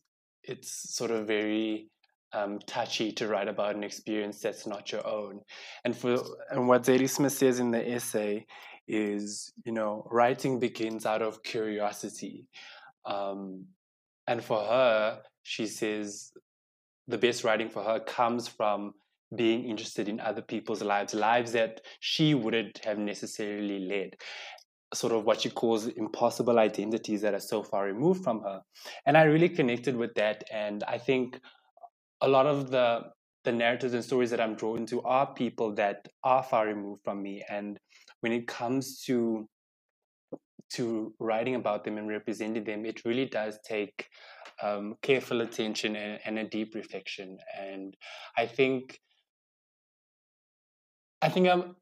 it's 0.44 0.94
sort 0.94 1.12
of 1.12 1.26
very 1.26 1.88
um, 2.34 2.60
touchy 2.68 3.14
to 3.14 3.28
write 3.30 3.48
about 3.48 3.78
an 3.78 3.86
experience 3.86 4.42
that's 4.42 4.68
not 4.68 4.92
your 4.92 5.08
own. 5.08 5.40
And 5.86 5.96
for 5.96 6.22
and 6.52 6.68
what 6.68 6.84
Zadie 6.84 7.10
Smith 7.10 7.32
says 7.32 7.62
in 7.62 7.72
the 7.72 7.90
essay 7.90 8.46
is, 8.86 9.54
you 9.64 9.72
know, 9.72 10.06
writing 10.12 10.60
begins 10.60 11.06
out 11.06 11.22
of 11.22 11.42
curiosity. 11.42 12.50
Um, 13.06 13.68
and 14.28 14.44
for 14.44 14.60
her, 14.60 15.22
she 15.44 15.68
says 15.68 16.34
the 17.08 17.18
best 17.18 17.46
writing 17.46 17.70
for 17.70 17.82
her 17.82 18.02
comes 18.02 18.50
from 18.50 18.94
being 19.36 19.66
interested 19.66 20.08
in 20.08 20.20
other 20.20 20.42
people's 20.42 20.82
lives, 20.82 21.14
lives 21.14 21.52
that 21.52 21.82
she 22.00 22.34
wouldn't 22.34 22.84
have 22.86 22.98
necessarily 22.98 23.80
led. 23.80 24.16
Sort 24.94 25.12
of 25.12 25.26
what 25.26 25.42
she 25.42 25.50
calls 25.50 25.88
impossible 25.88 26.60
identities 26.60 27.22
that 27.22 27.34
are 27.34 27.40
so 27.40 27.62
far 27.62 27.86
removed 27.86 28.24
from 28.24 28.42
her. 28.42 28.62
And 29.06 29.18
I 29.18 29.24
really 29.24 29.50
connected 29.50 29.98
with 29.98 30.14
that. 30.16 30.46
And 30.52 30.84
I 30.84 30.98
think 30.98 31.40
a 32.22 32.28
lot 32.28 32.46
of 32.46 32.72
the 32.72 33.02
the 33.44 33.52
narratives 33.54 33.94
and 33.94 34.04
stories 34.04 34.30
that 34.32 34.42
I'm 34.42 34.56
drawn 34.56 34.86
to 34.88 35.02
are 35.04 35.34
people 35.34 35.74
that 35.76 36.06
are 36.22 36.44
far 36.44 36.68
removed 36.68 37.02
from 37.06 37.22
me. 37.22 37.46
And 37.50 37.80
when 38.20 38.34
it 38.34 38.46
comes 38.46 39.02
to 39.04 39.48
to 40.74 41.14
writing 41.20 41.56
about 41.56 41.86
them 41.86 41.98
and 41.98 42.10
representing 42.10 42.66
them, 42.66 42.86
it 42.86 43.06
really 43.06 43.26
does 43.26 43.58
take 43.66 44.10
um, 44.62 44.96
careful 45.02 45.42
attention 45.42 45.96
and, 45.96 46.20
and, 46.26 46.40
a 46.40 46.44
deep 46.44 46.76
reflection. 46.76 47.38
And 47.58 47.96
I 48.38 48.48
think 48.48 49.00
I 51.22 51.30
think 51.30 51.48
I'm 51.48 51.76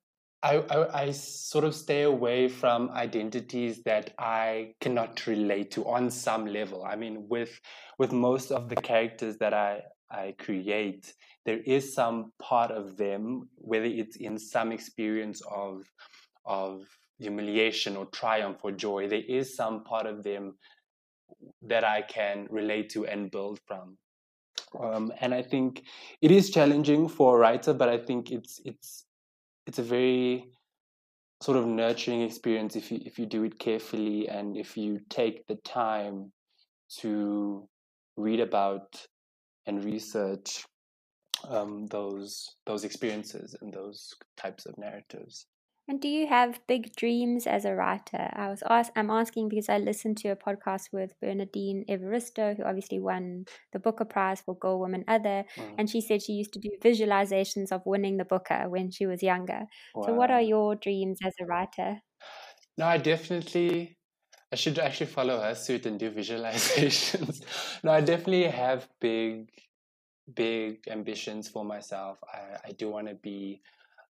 I, 0.43 0.58
I, 0.58 1.02
I 1.06 1.12
sort 1.12 1.63
of 1.65 1.74
stay 1.74 2.04
away 2.04 2.50
from 2.50 2.91
identities 2.91 3.82
that 3.86 4.13
I 4.19 4.76
cannot 4.80 5.26
relate 5.26 5.71
to 5.71 5.88
on 5.88 6.12
some 6.12 6.45
level. 6.45 6.86
I 6.86 6.95
mean, 6.95 7.26
with 7.28 7.60
with 7.98 8.12
most 8.12 8.52
of 8.52 8.69
the 8.69 8.76
characters 8.76 9.38
that 9.39 9.54
I 9.54 9.82
I 10.12 10.36
create, 10.38 11.13
there 11.45 11.60
is 11.65 11.93
some 11.93 12.32
part 12.39 12.71
of 12.71 12.95
them, 12.95 13.50
whether 13.56 13.86
it's 13.86 14.17
in 14.17 14.38
some 14.38 14.71
experience 14.71 15.41
of 15.50 15.84
of 16.45 16.86
humiliation 17.17 17.95
or 17.95 18.06
triumph 18.08 18.60
or 18.63 18.71
joy, 18.71 19.08
there 19.08 19.24
is 19.28 19.56
some 19.56 19.84
part 19.84 20.06
of 20.06 20.24
them 20.24 20.58
that 21.63 21.84
I 21.84 22.04
can 22.04 22.48
relate 22.52 22.89
to 22.91 23.08
and 23.08 23.32
build 23.32 23.60
from. 23.65 23.98
Um, 24.80 25.12
and 25.21 25.34
I 25.34 25.41
think 25.41 25.84
it 26.21 26.32
is 26.32 26.52
challenging 26.52 27.08
for 27.08 27.36
a 27.36 27.39
writer, 27.39 27.74
but 27.74 27.89
I 27.89 27.98
think 27.98 28.32
it's 28.32 28.60
it's 28.63 29.06
it's 29.65 29.80
a 29.80 29.84
very 29.84 30.45
sort 31.41 31.58
of 31.58 31.65
nurturing 31.65 32.21
experience 32.21 32.75
if 32.75 32.91
you 32.91 32.99
if 33.06 33.19
you 33.19 33.25
do 33.25 33.43
it 33.43 33.60
carefully 33.60 34.28
and 34.30 34.58
if 34.58 34.78
you 34.78 34.99
take 35.10 35.45
the 35.47 35.56
time 35.56 36.32
to 36.99 37.67
read 38.17 38.39
about 38.39 38.95
and 39.65 39.84
research 39.84 40.65
um, 41.49 41.88
those 41.88 42.56
those 42.65 42.84
experiences 42.84 43.56
and 43.62 43.73
those 43.73 44.13
types 44.38 44.65
of 44.65 44.78
narratives. 44.78 45.47
And 45.88 46.02
do 46.02 46.08
you 46.08 46.26
have 46.26 46.60
big 46.67 46.95
dreams 46.95 47.45
as 47.45 47.63
a 47.63 47.76
writer? 47.76 48.30
I 48.34 48.50
was 48.50 48.63
ask, 48.67 48.91
I'm 48.95 49.12
asking 49.12 49.50
because 49.50 49.69
I 49.69 49.78
listened 49.78 50.17
to 50.19 50.30
a 50.30 50.36
podcast 50.36 50.91
with 50.91 51.13
Bernardine 51.21 51.86
Evaristo, 51.88 52.58
who 52.58 52.63
obviously 52.63 53.00
won 53.00 53.45
the 53.71 53.78
Booker 53.78 54.06
Prize 54.06 54.41
for 54.41 54.58
Girl, 54.58 54.80
Woman, 54.80 55.06
Other, 55.08 55.45
mm. 55.56 55.76
and 55.78 55.88
she 55.88 56.02
said 56.02 56.24
she 56.24 56.34
used 56.34 56.54
to 56.54 56.60
do 56.60 56.71
visualizations 56.84 57.71
of 57.71 57.84
winning 57.86 58.17
the 58.17 58.26
Booker 58.26 58.67
when 58.67 58.89
she 58.89 59.06
was 59.06 59.21
younger. 59.21 59.65
Wow. 59.93 60.08
So, 60.08 60.13
what 60.15 60.32
are 60.32 60.41
your 60.41 60.76
dreams 60.76 61.19
as 61.24 61.34
a 61.39 61.45
writer? 61.45 62.02
No, 62.78 62.88
I 62.88 62.98
definitely. 62.98 63.98
I 64.52 64.56
should 64.56 64.80
actually 64.80 65.08
follow 65.08 65.39
her 65.41 65.54
suit 65.54 65.86
and 65.86 66.00
do 66.00 66.10
visualizations. 66.21 67.41
no, 67.84 67.91
I 67.91 68.02
definitely 68.02 68.48
have 68.48 68.88
big, 69.00 69.50
big 70.34 70.88
ambitions 70.88 71.48
for 71.48 71.63
myself. 71.63 72.17
I, 72.24 72.69
I 72.69 72.71
do 72.71 72.89
want 72.89 73.08
to 73.08 73.15
be 73.15 73.62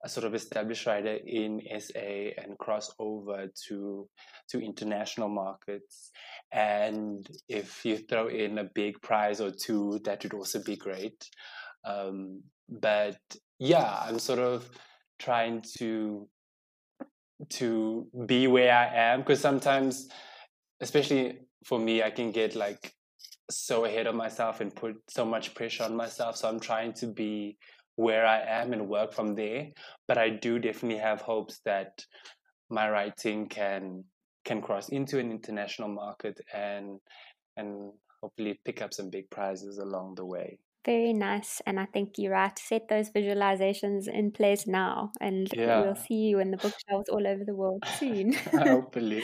sort 0.07 0.25
of 0.25 0.33
established 0.33 0.85
writer 0.85 1.17
in 1.25 1.61
SA 1.79 1.99
and 2.41 2.57
cross 2.57 2.91
over 2.99 3.47
to 3.67 4.07
to 4.49 4.59
international 4.59 5.29
markets. 5.29 6.11
And 6.51 7.27
if 7.47 7.83
you 7.85 7.97
throw 7.97 8.27
in 8.27 8.59
a 8.59 8.63
big 8.63 9.01
prize 9.01 9.41
or 9.41 9.51
two, 9.51 9.99
that 10.05 10.23
would 10.23 10.33
also 10.33 10.63
be 10.63 10.77
great. 10.77 11.29
Um, 11.83 12.43
but 12.69 13.17
yeah, 13.59 13.99
I'm 14.01 14.19
sort 14.19 14.39
of 14.39 14.69
trying 15.17 15.63
to 15.77 16.27
to 17.49 18.07
be 18.25 18.47
where 18.47 18.73
I 18.73 18.87
am 18.95 19.19
because 19.21 19.39
sometimes 19.39 20.07
especially 20.81 21.39
for 21.65 21.79
me, 21.79 22.03
I 22.03 22.09
can 22.09 22.31
get 22.31 22.55
like 22.55 22.93
so 23.49 23.85
ahead 23.85 24.07
of 24.07 24.15
myself 24.15 24.61
and 24.61 24.75
put 24.75 24.95
so 25.09 25.25
much 25.25 25.53
pressure 25.55 25.83
on 25.83 25.95
myself. 25.95 26.37
So 26.37 26.47
I'm 26.47 26.59
trying 26.59 26.93
to 26.93 27.07
be 27.07 27.57
where 27.99 28.25
I 28.25 28.39
am 28.39 28.71
and 28.71 28.87
work 28.87 29.11
from 29.11 29.35
there. 29.35 29.67
But 30.07 30.17
I 30.17 30.29
do 30.29 30.57
definitely 30.57 30.99
have 30.99 31.19
hopes 31.19 31.59
that 31.65 32.05
my 32.69 32.89
writing 32.89 33.49
can 33.49 34.05
can 34.45 34.61
cross 34.61 34.87
into 34.89 35.19
an 35.19 35.31
international 35.31 35.89
market 35.89 36.39
and 36.53 36.99
and 37.57 37.91
hopefully 38.21 38.57
pick 38.63 38.81
up 38.81 38.93
some 38.93 39.09
big 39.09 39.29
prizes 39.29 39.79
along 39.79 40.15
the 40.15 40.25
way. 40.25 40.59
Very 40.85 41.11
nice. 41.11 41.61
And 41.65 41.77
I 41.77 41.87
think 41.93 42.13
you're 42.17 42.31
right 42.31 42.57
set 42.57 42.87
those 42.87 43.09
visualizations 43.09 44.07
in 44.07 44.31
place 44.31 44.65
now. 44.65 45.11
And 45.19 45.49
Yeah, 45.53 45.81
we'll 45.81 45.95
see 45.95 46.21
you 46.29 46.39
in 46.39 46.51
the 46.51 46.57
bookshelves 46.57 47.09
all 47.09 47.27
over 47.27 47.43
the 47.43 47.55
world 47.55 47.83
soon. 47.99 48.31
hopefully. 48.53 49.23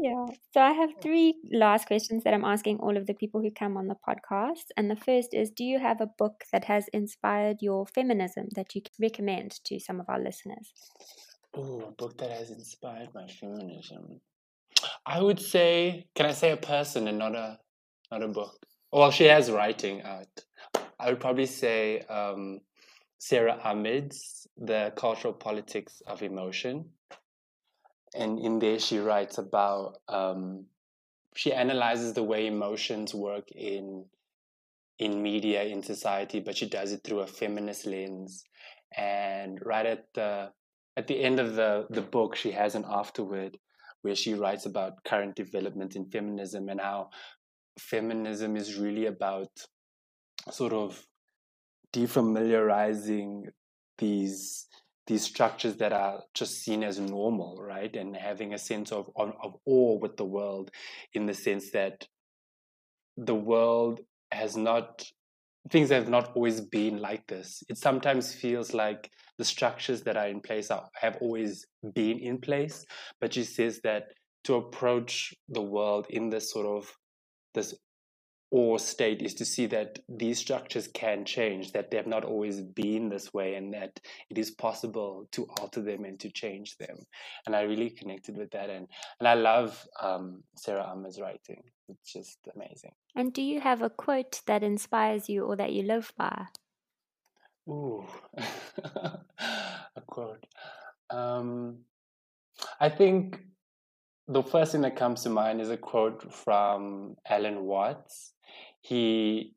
Yeah. 0.00 0.26
So 0.52 0.60
I 0.60 0.72
have 0.72 0.90
three 1.00 1.34
last 1.52 1.86
questions 1.86 2.24
that 2.24 2.34
I'm 2.34 2.44
asking 2.44 2.78
all 2.78 2.96
of 2.96 3.06
the 3.06 3.14
people 3.14 3.40
who 3.40 3.50
come 3.50 3.76
on 3.76 3.86
the 3.86 3.96
podcast. 4.06 4.66
And 4.76 4.90
the 4.90 4.96
first 4.96 5.32
is 5.32 5.50
Do 5.50 5.64
you 5.64 5.78
have 5.78 6.00
a 6.00 6.06
book 6.06 6.44
that 6.52 6.64
has 6.64 6.88
inspired 6.92 7.58
your 7.60 7.86
feminism 7.86 8.48
that 8.54 8.74
you 8.74 8.82
can 8.82 8.92
recommend 9.00 9.52
to 9.64 9.80
some 9.80 10.00
of 10.00 10.08
our 10.08 10.20
listeners? 10.20 10.72
Oh, 11.54 11.80
a 11.88 11.92
book 11.92 12.18
that 12.18 12.30
has 12.30 12.50
inspired 12.50 13.08
my 13.14 13.26
feminism. 13.26 14.20
I 15.06 15.22
would 15.22 15.40
say, 15.40 16.06
can 16.14 16.26
I 16.26 16.32
say 16.32 16.50
a 16.52 16.56
person 16.56 17.08
and 17.08 17.18
not 17.18 17.34
a 17.34 17.58
not 18.10 18.22
a 18.22 18.28
book? 18.28 18.66
Well, 18.92 19.10
she 19.10 19.24
has 19.24 19.50
writing 19.50 20.02
out. 20.02 20.28
I 20.98 21.10
would 21.10 21.20
probably 21.20 21.46
say 21.46 22.00
um, 22.00 22.60
Sara 23.18 23.58
Ahmed's 23.64 24.46
The 24.56 24.92
Cultural 24.96 25.34
Politics 25.34 26.02
of 26.06 26.22
Emotion. 26.22 26.90
And 28.16 28.38
in 28.38 28.58
there, 28.58 28.78
she 28.78 28.98
writes 28.98 29.38
about, 29.38 29.98
um, 30.08 30.66
she 31.34 31.52
analyzes 31.52 32.14
the 32.14 32.22
way 32.22 32.46
emotions 32.46 33.14
work 33.14 33.50
in 33.52 34.06
in 34.98 35.22
media 35.22 35.62
in 35.62 35.82
society 35.82 36.40
but 36.40 36.56
she 36.56 36.66
does 36.66 36.90
it 36.90 37.02
through 37.04 37.20
a 37.20 37.26
feminist 37.26 37.86
lens. 37.86 38.44
And 38.96 39.58
right 39.64 39.84
at 39.84 40.06
the 40.14 40.52
at 40.96 41.06
the 41.06 41.22
end 41.22 41.38
of 41.38 41.54
the 41.54 41.86
the 41.90 42.00
book 42.00 42.34
she 42.34 42.52
has 42.52 42.74
an 42.74 42.84
afterword 42.88 43.58
where 44.02 44.14
she 44.14 44.34
writes 44.34 44.64
about 44.66 45.04
current 45.04 45.36
development 45.36 45.96
in 45.96 46.06
feminism 46.06 46.68
and 46.68 46.80
how 46.80 47.10
feminism 47.78 48.56
is 48.56 48.76
really 48.76 49.06
about 49.06 49.50
sort 50.50 50.72
of 50.72 51.06
defamiliarizing 51.92 53.42
these 53.98 54.66
these 55.06 55.22
structures 55.22 55.76
that 55.76 55.92
are 55.92 56.22
just 56.34 56.62
seen 56.62 56.82
as 56.82 56.98
normal, 56.98 57.56
right? 57.62 57.94
And 57.94 58.16
having 58.16 58.54
a 58.54 58.58
sense 58.58 58.90
of, 58.92 59.10
of, 59.16 59.32
of 59.42 59.54
awe 59.64 59.98
with 59.98 60.16
the 60.16 60.24
world 60.24 60.70
in 61.14 61.26
the 61.26 61.34
sense 61.34 61.70
that 61.70 62.06
the 63.16 63.34
world 63.34 64.00
has 64.32 64.56
not 64.56 65.04
things 65.70 65.90
have 65.90 66.08
not 66.08 66.32
always 66.36 66.60
been 66.60 66.98
like 66.98 67.26
this. 67.26 67.62
It 67.68 67.76
sometimes 67.76 68.32
feels 68.32 68.72
like 68.72 69.10
the 69.38 69.44
structures 69.44 70.02
that 70.02 70.16
are 70.16 70.28
in 70.28 70.40
place 70.40 70.70
are, 70.70 70.88
have 70.94 71.18
always 71.20 71.66
been 71.94 72.20
in 72.20 72.38
place, 72.38 72.84
but 73.20 73.34
she 73.34 73.42
says 73.42 73.80
that 73.82 74.04
to 74.44 74.54
approach 74.54 75.34
the 75.48 75.62
world 75.62 76.06
in 76.10 76.30
this 76.30 76.52
sort 76.52 76.66
of 76.66 76.88
this 77.54 77.74
awe 78.50 78.78
state 78.78 79.22
is 79.22 79.34
to 79.34 79.44
see 79.44 79.66
that 79.66 79.98
these 80.08 80.38
structures 80.38 80.88
can 80.88 81.24
change, 81.24 81.72
that 81.72 81.90
they 81.90 81.96
have 81.96 82.06
not 82.06 82.24
always 82.24 82.60
been 82.60 83.08
this 83.08 83.32
way, 83.34 83.54
and 83.54 83.74
that 83.74 84.00
it 84.30 84.38
is 84.38 84.50
possible 84.50 85.26
to 85.32 85.46
alter 85.60 85.82
them 85.82 86.04
and 86.04 86.20
to 86.20 86.30
change 86.30 86.76
them. 86.78 86.96
And 87.46 87.56
I 87.56 87.62
really 87.62 87.90
connected 87.90 88.36
with 88.36 88.50
that, 88.52 88.70
and 88.70 88.86
and 89.18 89.28
I 89.28 89.34
love 89.34 89.86
um, 90.00 90.42
Sara 90.56 90.82
Ahmed's 90.82 91.20
writing. 91.20 91.62
It's 91.88 92.12
just 92.12 92.38
amazing. 92.54 92.92
And 93.14 93.32
do 93.32 93.42
you 93.42 93.60
have 93.60 93.82
a 93.82 93.90
quote 93.90 94.42
that 94.46 94.62
inspires 94.62 95.28
you 95.28 95.44
or 95.44 95.56
that 95.56 95.72
you 95.72 95.82
live 95.82 96.12
by? 96.16 96.46
Ooh, 97.68 98.04
a 98.36 100.00
quote. 100.06 100.46
Um, 101.10 101.78
I 102.80 102.88
think 102.88 103.40
the 104.28 104.42
first 104.42 104.72
thing 104.72 104.80
that 104.82 104.96
comes 104.96 105.22
to 105.22 105.30
mind 105.30 105.60
is 105.60 105.70
a 105.70 105.76
quote 105.76 106.32
from 106.32 107.16
Alan 107.28 107.64
Watts. 107.64 108.32
He, 108.88 109.52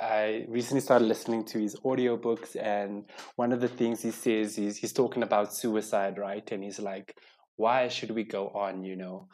I 0.00 0.46
recently 0.48 0.80
started 0.80 1.06
listening 1.06 1.44
to 1.46 1.60
his 1.60 1.76
audiobooks, 1.76 2.56
and 2.60 3.04
one 3.36 3.52
of 3.52 3.60
the 3.60 3.68
things 3.68 4.02
he 4.02 4.10
says 4.10 4.58
is 4.58 4.76
he's 4.76 4.92
talking 4.92 5.22
about 5.22 5.54
suicide, 5.54 6.18
right? 6.18 6.50
And 6.50 6.64
he's 6.64 6.80
like, 6.80 7.14
why 7.56 7.86
should 7.88 8.10
we 8.10 8.24
go 8.24 8.48
on? 8.48 8.82
You 8.82 8.96
know, 8.96 9.28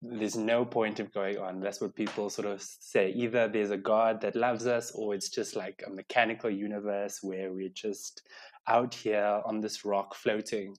there's 0.00 0.36
no 0.36 0.64
point 0.64 1.00
of 1.00 1.12
going 1.12 1.38
on. 1.38 1.60
That's 1.60 1.80
what 1.80 1.96
people 1.96 2.30
sort 2.30 2.46
of 2.46 2.62
say. 2.62 3.10
Either 3.10 3.48
there's 3.48 3.72
a 3.72 3.76
God 3.76 4.20
that 4.20 4.36
loves 4.36 4.66
us, 4.66 4.92
or 4.94 5.14
it's 5.14 5.30
just 5.30 5.56
like 5.56 5.82
a 5.84 5.90
mechanical 5.90 6.50
universe 6.50 7.18
where 7.22 7.52
we're 7.52 7.70
just 7.74 8.22
out 8.68 8.94
here 8.94 9.40
on 9.44 9.60
this 9.60 9.84
rock 9.84 10.14
floating 10.14 10.76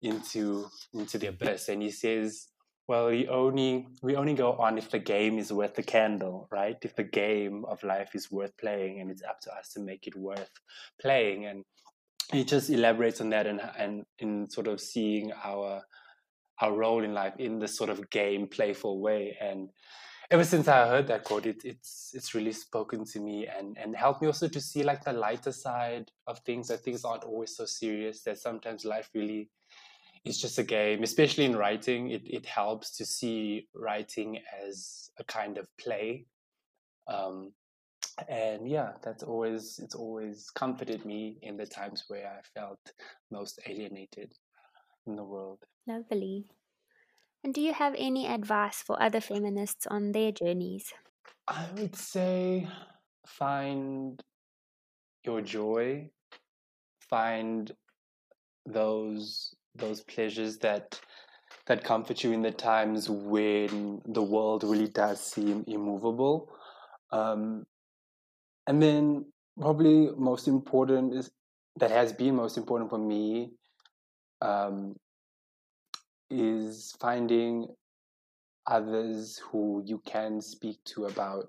into 0.00 0.66
into 0.94 1.18
the 1.18 1.26
abyss. 1.28 1.68
And 1.68 1.82
he 1.82 1.90
says, 1.90 2.48
well, 2.90 3.06
we 3.06 3.28
only 3.28 3.86
we 4.02 4.16
only 4.16 4.34
go 4.34 4.54
on 4.54 4.76
if 4.76 4.90
the 4.90 4.98
game 4.98 5.38
is 5.38 5.52
worth 5.52 5.76
the 5.76 5.82
candle, 5.84 6.48
right? 6.50 6.76
If 6.82 6.96
the 6.96 7.04
game 7.04 7.64
of 7.66 7.84
life 7.84 8.16
is 8.16 8.32
worth 8.32 8.56
playing, 8.56 9.00
and 9.00 9.12
it's 9.12 9.22
up 9.22 9.38
to 9.42 9.54
us 9.54 9.68
to 9.74 9.80
make 9.80 10.08
it 10.08 10.16
worth 10.16 10.50
playing. 11.00 11.46
And 11.46 11.64
he 12.32 12.42
just 12.42 12.68
elaborates 12.68 13.20
on 13.20 13.30
that 13.30 13.46
and 13.46 13.60
and 13.78 14.06
in 14.18 14.50
sort 14.50 14.66
of 14.66 14.80
seeing 14.80 15.30
our 15.44 15.82
our 16.60 16.72
role 16.72 17.04
in 17.04 17.14
life 17.14 17.34
in 17.38 17.60
this 17.60 17.76
sort 17.76 17.90
of 17.90 18.10
game, 18.10 18.48
playful 18.48 19.00
way. 19.00 19.36
And 19.40 19.70
ever 20.28 20.42
since 20.42 20.66
I 20.66 20.88
heard 20.88 21.06
that 21.06 21.22
quote, 21.22 21.46
it, 21.46 21.62
it's 21.64 22.10
it's 22.12 22.34
really 22.34 22.52
spoken 22.52 23.04
to 23.12 23.20
me 23.20 23.46
and 23.46 23.78
and 23.78 23.94
helped 23.94 24.20
me 24.20 24.26
also 24.26 24.48
to 24.48 24.60
see 24.60 24.82
like 24.82 25.04
the 25.04 25.12
lighter 25.12 25.52
side 25.52 26.10
of 26.26 26.40
things. 26.40 26.66
That 26.66 26.80
things 26.80 27.04
aren't 27.04 27.22
always 27.22 27.54
so 27.54 27.66
serious. 27.66 28.24
That 28.24 28.38
sometimes 28.38 28.84
life 28.84 29.10
really 29.14 29.48
is 30.24 30.40
just 30.40 30.58
a 30.58 30.62
game. 30.62 31.02
Especially 31.02 31.44
in 31.44 31.56
writing, 31.56 32.10
it 32.10 32.22
it 32.24 32.46
helps 32.46 32.96
to 32.98 33.04
see 33.04 33.68
writing 33.74 34.38
as 34.66 35.10
a 35.18 35.24
kind 35.24 35.58
of 35.58 35.66
play. 35.78 36.26
Um, 37.08 37.52
and 38.28 38.68
yeah, 38.68 38.92
that's 39.02 39.22
always 39.22 39.80
it's 39.82 39.94
always 39.94 40.50
comforted 40.50 41.04
me 41.04 41.38
in 41.42 41.56
the 41.56 41.66
times 41.66 42.04
where 42.08 42.26
I 42.26 42.40
felt 42.58 42.80
most 43.30 43.60
alienated 43.66 44.34
in 45.06 45.16
the 45.16 45.24
world. 45.24 45.58
Lovely. 45.86 46.46
And 47.42 47.54
do 47.54 47.62
you 47.62 47.72
have 47.72 47.94
any 47.96 48.26
advice 48.26 48.82
for 48.82 49.02
other 49.02 49.20
feminists 49.20 49.86
on 49.86 50.12
their 50.12 50.30
journeys? 50.30 50.92
I 51.48 51.66
would 51.76 51.96
say 51.96 52.68
find 53.26 54.22
your 55.24 55.40
joy, 55.40 56.10
find 57.08 57.72
those 58.66 59.54
those 59.80 60.02
pleasures 60.02 60.58
that 60.58 61.00
that 61.66 61.84
comfort 61.84 62.24
you 62.24 62.32
in 62.32 62.42
the 62.42 62.50
times 62.50 63.08
when 63.08 64.00
the 64.06 64.22
world 64.22 64.64
really 64.64 64.88
does 64.88 65.20
seem 65.20 65.64
immovable. 65.66 66.50
Um, 67.12 67.64
and 68.66 68.82
then 68.82 69.26
probably 69.60 70.10
most 70.16 70.48
important 70.48 71.14
is 71.14 71.30
that 71.76 71.90
has 71.90 72.12
been 72.12 72.34
most 72.36 72.56
important 72.56 72.90
for 72.90 72.98
me 72.98 73.50
um, 74.42 74.96
is 76.30 76.94
finding 77.00 77.66
others 78.66 79.40
who 79.50 79.82
you 79.84 80.00
can 80.06 80.40
speak 80.40 80.82
to 80.84 81.06
about 81.06 81.46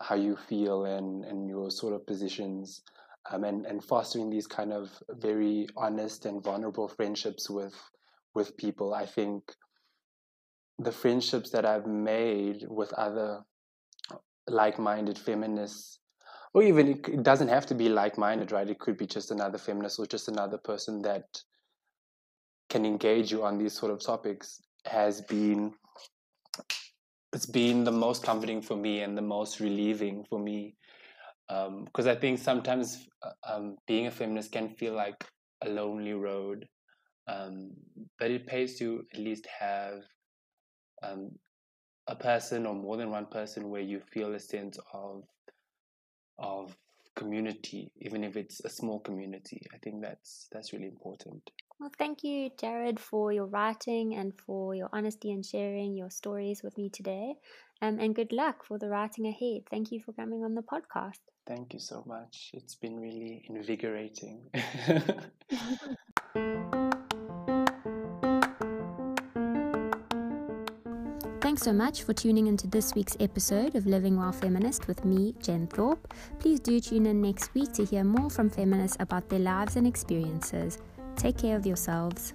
how 0.00 0.14
you 0.14 0.36
feel 0.36 0.84
and, 0.84 1.24
and 1.24 1.48
your 1.48 1.70
sort 1.70 1.94
of 1.94 2.06
positions 2.06 2.82
um, 3.30 3.44
and, 3.44 3.66
and 3.66 3.82
fostering 3.84 4.30
these 4.30 4.46
kind 4.46 4.72
of 4.72 4.90
very 5.10 5.66
honest 5.76 6.26
and 6.26 6.42
vulnerable 6.42 6.88
friendships 6.88 7.50
with 7.50 7.74
with 8.34 8.56
people. 8.56 8.94
I 8.94 9.06
think 9.06 9.42
the 10.78 10.92
friendships 10.92 11.50
that 11.50 11.66
I've 11.66 11.86
made 11.86 12.64
with 12.68 12.92
other 12.94 13.42
like-minded 14.48 15.18
feminists 15.18 15.98
or 16.54 16.62
even 16.62 16.88
it, 16.88 17.08
it 17.08 17.22
doesn't 17.22 17.48
have 17.48 17.66
to 17.66 17.74
be 17.74 17.88
like-minded 17.88 18.50
right 18.50 18.68
it 18.68 18.78
could 18.78 18.96
be 18.96 19.06
just 19.06 19.30
another 19.30 19.58
feminist 19.58 19.98
or 19.98 20.06
just 20.06 20.28
another 20.28 20.58
person 20.58 21.02
that 21.02 21.24
can 22.68 22.84
engage 22.84 23.30
you 23.30 23.44
on 23.44 23.58
these 23.58 23.72
sort 23.72 23.92
of 23.92 24.04
topics 24.04 24.60
has 24.86 25.20
been 25.22 25.72
it's 27.32 27.46
been 27.46 27.84
the 27.84 27.92
most 27.92 28.24
comforting 28.24 28.60
for 28.60 28.76
me 28.76 29.02
and 29.02 29.16
the 29.16 29.22
most 29.22 29.60
relieving 29.60 30.24
for 30.28 30.38
me 30.40 30.74
because 31.50 32.06
um, 32.06 32.12
I 32.12 32.14
think 32.14 32.38
sometimes 32.38 33.08
uh, 33.22 33.30
um, 33.52 33.76
being 33.88 34.06
a 34.06 34.10
feminist 34.10 34.52
can 34.52 34.68
feel 34.68 34.94
like 34.94 35.24
a 35.64 35.68
lonely 35.68 36.12
road, 36.12 36.64
um, 37.26 37.72
but 38.18 38.30
it 38.30 38.46
pays 38.46 38.78
to 38.78 39.02
at 39.12 39.18
least 39.18 39.46
have 39.58 40.02
um, 41.02 41.32
a 42.06 42.14
person 42.14 42.66
or 42.66 42.74
more 42.74 42.96
than 42.96 43.10
one 43.10 43.26
person 43.26 43.68
where 43.68 43.80
you 43.80 44.00
feel 44.12 44.34
a 44.34 44.40
sense 44.40 44.78
of 44.94 45.24
of 46.38 46.76
community, 47.16 47.90
even 48.00 48.24
if 48.24 48.36
it's 48.36 48.60
a 48.64 48.70
small 48.70 49.00
community. 49.00 49.60
I 49.74 49.78
think 49.78 50.02
that's 50.02 50.46
that's 50.52 50.72
really 50.72 50.86
important. 50.86 51.42
Well, 51.80 51.90
thank 51.98 52.22
you, 52.22 52.50
Jared, 52.60 53.00
for 53.00 53.32
your 53.32 53.46
writing 53.46 54.14
and 54.14 54.32
for 54.46 54.74
your 54.74 54.90
honesty 54.92 55.32
and 55.32 55.44
sharing 55.44 55.96
your 55.96 56.10
stories 56.10 56.62
with 56.62 56.76
me 56.76 56.90
today. 56.90 57.34
Um, 57.82 57.98
and 57.98 58.14
good 58.14 58.32
luck 58.32 58.64
for 58.64 58.78
the 58.78 58.88
writing 58.88 59.26
ahead. 59.26 59.62
Thank 59.70 59.90
you 59.90 60.00
for 60.04 60.12
coming 60.12 60.44
on 60.44 60.54
the 60.54 60.62
podcast. 60.62 61.20
Thank 61.46 61.72
you 61.72 61.80
so 61.80 62.04
much. 62.06 62.50
It's 62.54 62.74
been 62.74 63.00
really 63.00 63.44
invigorating. 63.48 64.42
Thanks 71.40 71.62
so 71.62 71.72
much 71.72 72.04
for 72.04 72.12
tuning 72.12 72.46
into 72.46 72.68
this 72.68 72.94
week's 72.94 73.16
episode 73.18 73.74
of 73.74 73.84
Living 73.84 74.16
While 74.16 74.30
Feminist 74.30 74.86
with 74.86 75.04
me, 75.04 75.34
Jen 75.42 75.66
Thorpe. 75.66 76.14
Please 76.38 76.60
do 76.60 76.78
tune 76.78 77.06
in 77.06 77.20
next 77.20 77.52
week 77.54 77.72
to 77.72 77.84
hear 77.84 78.04
more 78.04 78.30
from 78.30 78.48
feminists 78.48 78.96
about 79.00 79.28
their 79.28 79.40
lives 79.40 79.74
and 79.74 79.86
experiences. 79.86 80.78
Take 81.16 81.38
care 81.38 81.56
of 81.56 81.66
yourselves. 81.66 82.34